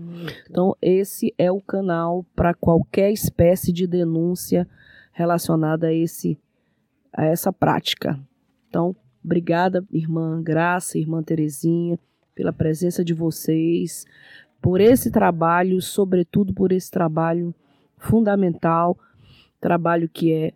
Então, 0.49 0.75
esse 0.81 1.33
é 1.37 1.51
o 1.51 1.61
canal 1.61 2.25
para 2.35 2.53
qualquer 2.53 3.11
espécie 3.11 3.73
de 3.73 3.87
denúncia 3.87 4.67
relacionada 5.11 5.87
a, 5.87 5.93
esse, 5.93 6.37
a 7.11 7.25
essa 7.25 7.51
prática. 7.51 8.19
Então, 8.67 8.95
obrigada, 9.23 9.83
irmã 9.91 10.41
Graça, 10.41 10.97
irmã 10.97 11.23
Terezinha, 11.23 11.99
pela 12.35 12.53
presença 12.53 13.03
de 13.03 13.13
vocês, 13.13 14.05
por 14.61 14.79
esse 14.79 15.11
trabalho, 15.11 15.81
sobretudo 15.81 16.53
por 16.53 16.71
esse 16.71 16.89
trabalho 16.91 17.53
fundamental, 17.97 18.97
trabalho 19.59 20.07
que 20.07 20.31
é 20.31 20.53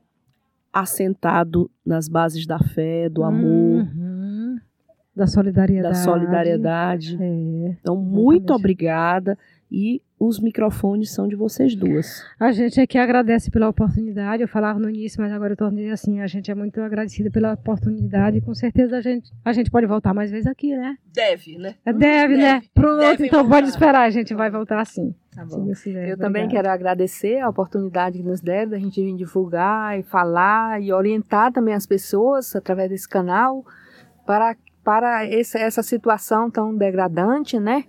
assentado 0.73 1.69
nas 1.85 2.07
bases 2.07 2.45
da 2.47 2.57
fé, 2.59 3.07
do 3.07 3.23
amor, 3.23 3.83
Uhum. 3.83 4.57
Da 5.15 5.27
solidariedade. 5.27 5.95
da 5.95 6.03
solidariedade. 6.03 7.17
É. 7.21 7.75
Então, 7.79 7.95
muito 7.95 8.51
obrigada 8.51 9.37
e 9.73 10.03
os 10.19 10.39
microfones 10.39 11.11
são 11.11 11.27
de 11.27 11.35
vocês 11.35 11.75
duas. 11.75 12.23
A 12.39 12.51
gente 12.51 12.79
aqui 12.79 12.97
agradece 12.97 13.49
pela 13.49 13.67
oportunidade. 13.67 14.43
Eu 14.43 14.47
falava 14.47 14.77
no 14.77 14.87
início, 14.87 15.19
mas 15.19 15.31
agora 15.33 15.55
eu 15.59 15.69
dizer 15.71 15.89
assim: 15.89 16.21
a 16.21 16.27
gente 16.27 16.51
é 16.51 16.55
muito 16.55 16.79
agradecida 16.79 17.31
pela 17.31 17.53
oportunidade. 17.53 18.37
E 18.37 18.41
com 18.41 18.53
certeza 18.53 18.97
a 18.97 19.01
gente, 19.01 19.31
a 19.43 19.51
gente 19.51 19.71
pode 19.71 19.87
voltar 19.87 20.13
mais 20.13 20.29
vezes 20.29 20.45
aqui, 20.45 20.77
né? 20.77 20.95
Deve, 21.11 21.57
né? 21.57 21.75
É, 21.83 21.91
Deve, 21.91 22.37
né? 22.37 22.53
Deve, 22.53 22.69
Pronto, 22.73 22.99
deve 22.99 23.25
então 23.25 23.39
voltar. 23.39 23.55
pode 23.55 23.69
esperar. 23.69 24.03
A 24.03 24.09
gente 24.11 24.33
vai 24.35 24.51
voltar 24.51 24.85
sim. 24.85 25.13
Tá 25.35 25.43
bom. 25.43 25.65
Eu 25.65 26.17
também 26.17 26.43
Obrigada. 26.43 26.49
quero 26.49 26.69
agradecer 26.69 27.39
a 27.39 27.49
oportunidade 27.49 28.19
que 28.19 28.23
nos 28.23 28.39
deram 28.39 28.69
da 28.69 28.77
gente 28.79 29.01
vir 29.03 29.15
divulgar 29.15 29.99
e 29.99 30.03
falar 30.03 30.79
e 30.79 30.93
orientar 30.93 31.51
também 31.51 31.73
as 31.73 31.87
pessoas 31.87 32.55
através 32.55 32.91
desse 32.91 33.09
canal 33.09 33.65
para, 34.27 34.55
para 34.83 35.25
esse, 35.25 35.57
essa 35.57 35.81
situação 35.81 36.51
tão 36.51 36.75
degradante, 36.77 37.59
né? 37.59 37.83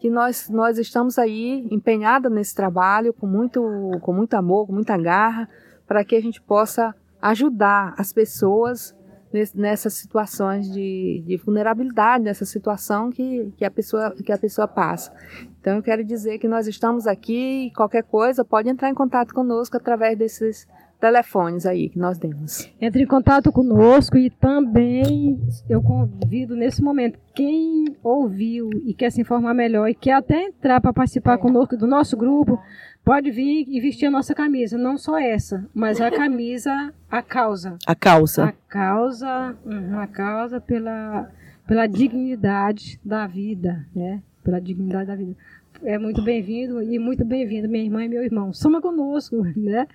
Que 0.00 0.10
nós, 0.10 0.48
nós 0.48 0.78
estamos 0.78 1.18
aí 1.18 1.68
empenhadas 1.70 2.32
nesse 2.32 2.54
trabalho 2.54 3.12
com 3.12 3.26
muito, 3.26 3.62
com 4.00 4.12
muito 4.12 4.34
amor, 4.34 4.66
com 4.66 4.72
muita 4.72 4.96
garra, 4.96 5.48
para 5.86 6.02
que 6.04 6.16
a 6.16 6.20
gente 6.20 6.40
possa 6.40 6.94
ajudar 7.20 7.94
as 7.98 8.12
pessoas 8.12 8.96
nes- 9.32 9.52
nessas 9.54 9.94
situações 9.94 10.72
de, 10.72 11.22
de 11.26 11.36
vulnerabilidade, 11.36 12.24
nessa 12.24 12.44
situação 12.44 13.10
que, 13.10 13.52
que, 13.56 13.64
a 13.64 13.70
pessoa, 13.70 14.12
que 14.12 14.32
a 14.32 14.38
pessoa 14.38 14.66
passa. 14.66 15.12
Então 15.60 15.76
eu 15.76 15.82
quero 15.82 16.02
dizer 16.02 16.38
que 16.38 16.48
nós 16.48 16.66
estamos 16.66 17.06
aqui 17.06 17.66
e 17.66 17.70
qualquer 17.72 18.02
coisa 18.02 18.44
pode 18.44 18.68
entrar 18.68 18.88
em 18.88 18.94
contato 18.94 19.34
conosco 19.34 19.76
através 19.76 20.16
desses 20.16 20.66
telefones 21.00 21.64
aí 21.64 21.88
que 21.88 21.98
nós 21.98 22.18
demos. 22.18 22.70
Entre 22.80 23.02
em 23.02 23.06
contato 23.06 23.50
conosco 23.50 24.16
e 24.16 24.28
também 24.28 25.40
eu 25.68 25.82
convido 25.82 26.54
nesse 26.54 26.82
momento 26.82 27.18
quem 27.34 27.96
ouviu 28.02 28.70
e 28.84 28.92
quer 28.92 29.10
se 29.10 29.20
informar 29.20 29.54
melhor 29.54 29.88
e 29.88 29.94
quer 29.94 30.12
até 30.12 30.44
entrar 30.44 30.80
para 30.80 30.92
participar 30.92 31.38
conosco 31.38 31.76
do 31.76 31.86
nosso 31.86 32.16
grupo, 32.16 32.60
pode 33.04 33.30
vir 33.30 33.64
e 33.68 33.80
vestir 33.80 34.06
a 34.06 34.10
nossa 34.10 34.34
camisa, 34.34 34.76
não 34.76 34.98
só 34.98 35.18
essa, 35.18 35.66
mas 35.74 36.00
a 36.00 36.10
camisa, 36.10 36.92
a 37.10 37.22
causa. 37.22 37.76
A 37.86 37.94
calça. 37.94 38.44
A 38.44 38.52
causa, 38.52 39.56
uhum, 39.64 39.98
a 39.98 40.06
causa 40.06 40.60
pela, 40.60 41.30
pela 41.66 41.86
dignidade 41.86 43.00
da 43.04 43.26
vida, 43.26 43.86
né? 43.94 44.22
Pela 44.44 44.60
dignidade 44.60 45.06
da 45.06 45.16
vida. 45.16 45.36
É 45.82 45.96
muito 45.96 46.22
bem-vindo 46.22 46.82
e 46.82 46.98
muito 46.98 47.24
bem-vindo, 47.24 47.66
minha 47.66 47.84
irmã 47.84 48.04
e 48.04 48.08
meu 48.08 48.22
irmão. 48.22 48.52
Soma 48.52 48.82
conosco, 48.82 49.42
né? 49.56 49.86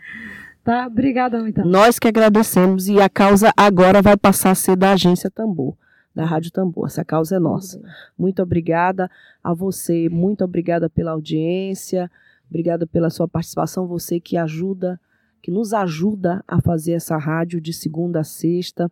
Tá? 0.66 0.88
Obrigadão, 0.88 1.48
então. 1.48 1.64
Nós 1.64 2.00
que 2.00 2.08
agradecemos 2.08 2.88
e 2.88 3.00
a 3.00 3.08
causa 3.08 3.54
agora 3.56 4.02
vai 4.02 4.18
passar 4.18 4.50
a 4.50 4.56
ser 4.56 4.76
da 4.76 4.94
agência 4.94 5.30
Tambor, 5.30 5.78
da 6.14 6.26
Rádio 6.26 6.52
Tambor. 6.52 6.88
Essa 6.88 7.06
causa 7.06 7.36
é 7.36 7.40
nossa. 7.40 7.80
Muito 8.18 8.42
obrigada 8.42 9.08
a 9.44 9.54
você, 9.54 10.10
muito 10.10 10.44
obrigada 10.44 10.90
pela 10.90 11.12
audiência, 11.12 12.10
obrigada 12.50 12.88
pela 12.88 13.12
sua 13.12 13.28
participação, 13.28 13.86
você 13.86 14.20
que 14.20 14.38
ajuda, 14.38 15.00
que 15.40 15.52
nos 15.52 15.72
ajuda 15.72 16.44
a 16.48 16.60
fazer 16.60 16.94
essa 16.94 17.16
rádio 17.16 17.62
de 17.62 17.72
segunda 17.72 18.22
a 18.22 18.24
sexta. 18.24 18.92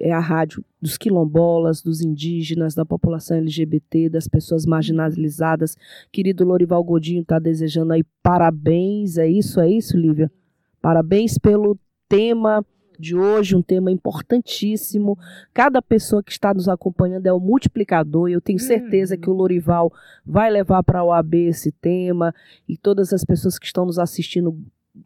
É 0.00 0.12
a 0.12 0.20
rádio 0.20 0.64
dos 0.80 0.96
quilombolas, 0.96 1.82
dos 1.82 2.00
indígenas, 2.00 2.76
da 2.76 2.86
população 2.86 3.38
LGBT, 3.38 4.08
das 4.08 4.28
pessoas 4.28 4.64
marginalizadas. 4.64 5.76
Querido 6.12 6.44
Lorival 6.44 6.84
Godinho 6.84 7.22
está 7.22 7.40
desejando 7.40 7.92
aí 7.92 8.04
parabéns. 8.22 9.18
É 9.18 9.26
isso, 9.26 9.60
é 9.60 9.68
isso, 9.68 9.96
Lívia? 9.96 10.30
Parabéns 10.86 11.36
pelo 11.36 11.76
tema 12.08 12.64
de 12.96 13.16
hoje, 13.16 13.56
um 13.56 13.60
tema 13.60 13.90
importantíssimo. 13.90 15.18
Cada 15.52 15.82
pessoa 15.82 16.22
que 16.22 16.30
está 16.30 16.54
nos 16.54 16.68
acompanhando 16.68 17.26
é 17.26 17.32
um 17.32 17.40
multiplicador 17.40 18.28
e 18.30 18.34
eu 18.34 18.40
tenho 18.40 18.60
certeza 18.60 19.16
Uhum. 19.16 19.20
que 19.20 19.28
o 19.28 19.32
Lorival 19.32 19.92
vai 20.24 20.48
levar 20.48 20.84
para 20.84 21.00
a 21.00 21.04
OAB 21.04 21.34
esse 21.48 21.72
tema 21.72 22.32
e 22.68 22.76
todas 22.76 23.12
as 23.12 23.24
pessoas 23.24 23.58
que 23.58 23.66
estão 23.66 23.84
nos 23.84 23.98
assistindo, 23.98 24.56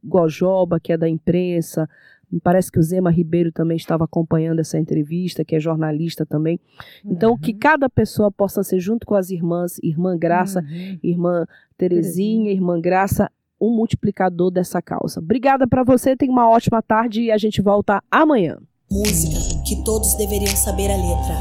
Gojoba, 0.05 0.79
que 0.79 0.93
é 0.93 0.99
da 0.99 1.09
imprensa, 1.09 1.89
me 2.31 2.39
parece 2.39 2.71
que 2.71 2.79
o 2.79 2.83
Zema 2.83 3.11
Ribeiro 3.11 3.51
também 3.51 3.79
estava 3.79 4.05
acompanhando 4.05 4.59
essa 4.61 4.79
entrevista, 4.79 5.47
que 5.47 5.57
é 5.57 5.61
jornalista 5.61 6.27
também. 6.27 6.61
Então, 7.07 7.39
que 7.39 7.55
cada 7.55 7.89
pessoa 7.89 8.31
possa 8.31 8.63
ser, 8.63 8.81
junto 8.81 9.07
com 9.07 9.15
as 9.15 9.31
irmãs, 9.31 9.79
irmã 9.83 10.17
Graça, 10.19 10.61
Uhum. 10.61 10.99
irmã 11.03 11.47
Terezinha, 11.79 12.53
irmã 12.53 12.79
Graça, 12.79 13.31
um 13.61 13.71
multiplicador 13.75 14.51
dessa 14.51 14.81
causa. 14.81 15.21
Obrigada 15.21 15.67
para 15.67 15.85
você, 15.85 16.17
tenha 16.17 16.33
uma 16.33 16.49
ótima 16.49 16.81
tarde 16.81 17.23
e 17.23 17.31
a 17.31 17.39
gente 17.39 17.61
volta 17.61 18.03
amanhã. 18.11 18.57
Música 18.91 19.51
que 19.71 19.77
todos 19.85 20.15
deveriam 20.15 20.57
saber 20.57 20.91
a 20.91 20.97
letra. 20.97 21.37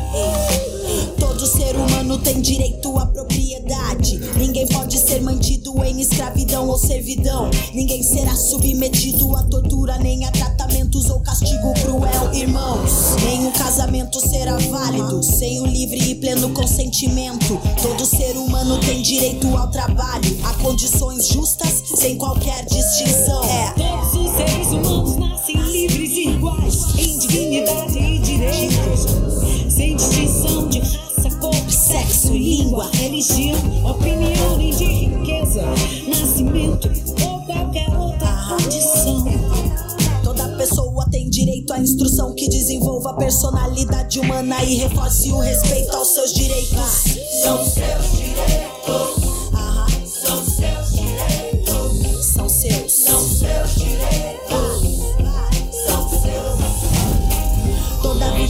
Todo 1.19 1.47
ser 1.47 1.75
humano 1.75 2.19
tem 2.19 2.39
direito 2.41 2.95
à 2.95 3.07
propriedade. 3.07 3.88
Ninguém 4.37 4.65
pode 4.67 4.97
ser 4.97 5.21
mantido 5.21 5.83
em 5.83 5.99
escravidão 5.99 6.67
ou 6.69 6.77
servidão. 6.77 7.49
Ninguém 7.73 8.01
será 8.01 8.33
submetido 8.35 9.35
a 9.35 9.43
tortura, 9.43 9.97
nem 9.97 10.25
a 10.25 10.31
tratamentos 10.31 11.09
ou 11.09 11.19
castigo 11.19 11.73
cruel, 11.81 12.33
irmãos. 12.33 13.15
Nenhum 13.23 13.51
casamento 13.51 14.19
será 14.19 14.57
válido 14.57 15.21
sem 15.21 15.59
o 15.59 15.65
livre 15.65 16.11
e 16.11 16.15
pleno 16.15 16.49
consentimento. 16.51 17.59
Todo 17.81 18.05
ser 18.05 18.37
humano 18.37 18.79
tem 18.79 19.01
direito 19.01 19.47
ao 19.57 19.69
trabalho, 19.69 20.37
a 20.43 20.53
condições 20.63 21.27
justas, 21.27 21.83
sem 21.95 22.17
qualquer 22.17 22.65
distinção. 22.65 23.43
É. 23.43 23.73
Todos 23.73 24.13
os 24.15 24.37
seres 24.37 24.67
humanos 24.67 25.17
nascem 25.17 25.28
língua, 32.59 32.89
religião, 32.93 33.85
opinião 33.85 34.57
nem 34.57 34.71
de 34.71 34.83
riqueza, 34.83 35.61
nascimento 36.07 36.89
ou 37.25 37.41
qualquer 37.45 37.89
outra 37.97 38.47
condição. 38.49 39.23
Toda 40.23 40.49
pessoa 40.57 41.09
tem 41.09 41.29
direito 41.29 41.71
à 41.71 41.79
instrução 41.79 42.35
que 42.35 42.49
desenvolva 42.49 43.11
a 43.11 43.13
personalidade 43.13 44.19
humana 44.19 44.61
e 44.63 44.75
reforce 44.75 45.31
o 45.31 45.39
respeito 45.39 45.95
aos 45.95 46.09
seus 46.09 46.33
direitos. 46.33 47.05
São 47.43 47.57
seus 47.63 48.17
direitos. 48.17 48.58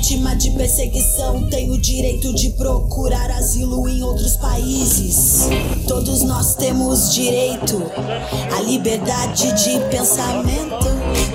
Vítima 0.10 0.36
de 0.36 0.50
perseguição 0.50 1.48
tem 1.50 1.70
o 1.70 1.78
direito 1.78 2.34
de 2.34 2.50
procurar 2.54 3.30
asilo 3.30 3.88
em 3.88 4.02
outros 4.02 4.38
países. 4.38 5.48
Todos 5.88 6.24
nós 6.24 6.56
temos 6.56 7.14
direito 7.14 7.80
à 8.58 8.60
liberdade 8.62 9.52
de 9.64 9.80
pensamento, 9.92 10.89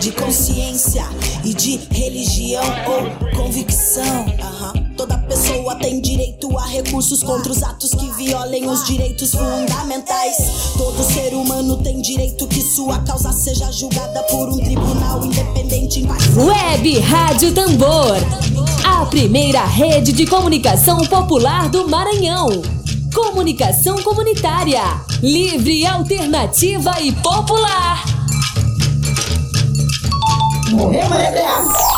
de 0.05 0.13
consciência 0.13 1.03
e 1.43 1.55
de 1.55 1.81
religião 1.91 2.63
ou 2.87 3.39
convicção. 3.39 4.27
Aham. 4.39 4.75
Toda 4.99 5.17
pessoa 5.17 5.77
tem 5.77 5.99
direito 5.99 6.59
a 6.59 6.67
recursos 6.67 7.23
contra 7.23 7.51
os 7.51 7.63
atos 7.63 7.95
que 7.95 8.11
violem 8.13 8.69
os 8.69 8.85
direitos 8.85 9.31
fundamentais. 9.31 10.37
Todo 10.77 11.03
ser 11.03 11.33
humano 11.33 11.79
tem 11.79 12.03
direito 12.03 12.47
que 12.49 12.61
sua 12.61 12.99
causa 12.99 13.33
seja 13.33 13.73
julgada 13.73 14.23
por 14.25 14.51
um 14.51 14.59
tribunal 14.59 15.25
independente. 15.25 16.07
Web 16.37 16.99
Rádio 16.99 17.55
Tambor. 17.55 18.19
A 18.85 19.07
primeira 19.07 19.65
rede 19.65 20.13
de 20.13 20.27
comunicação 20.27 20.99
popular 21.07 21.71
do 21.71 21.89
Maranhão. 21.89 22.51
Comunicação 23.15 24.03
comunitária. 24.03 24.83
Livre, 25.23 25.87
alternativa 25.87 27.01
e 27.01 27.11
popular. 27.11 28.14
Morreu, 30.73 31.09
Maria 31.11 31.94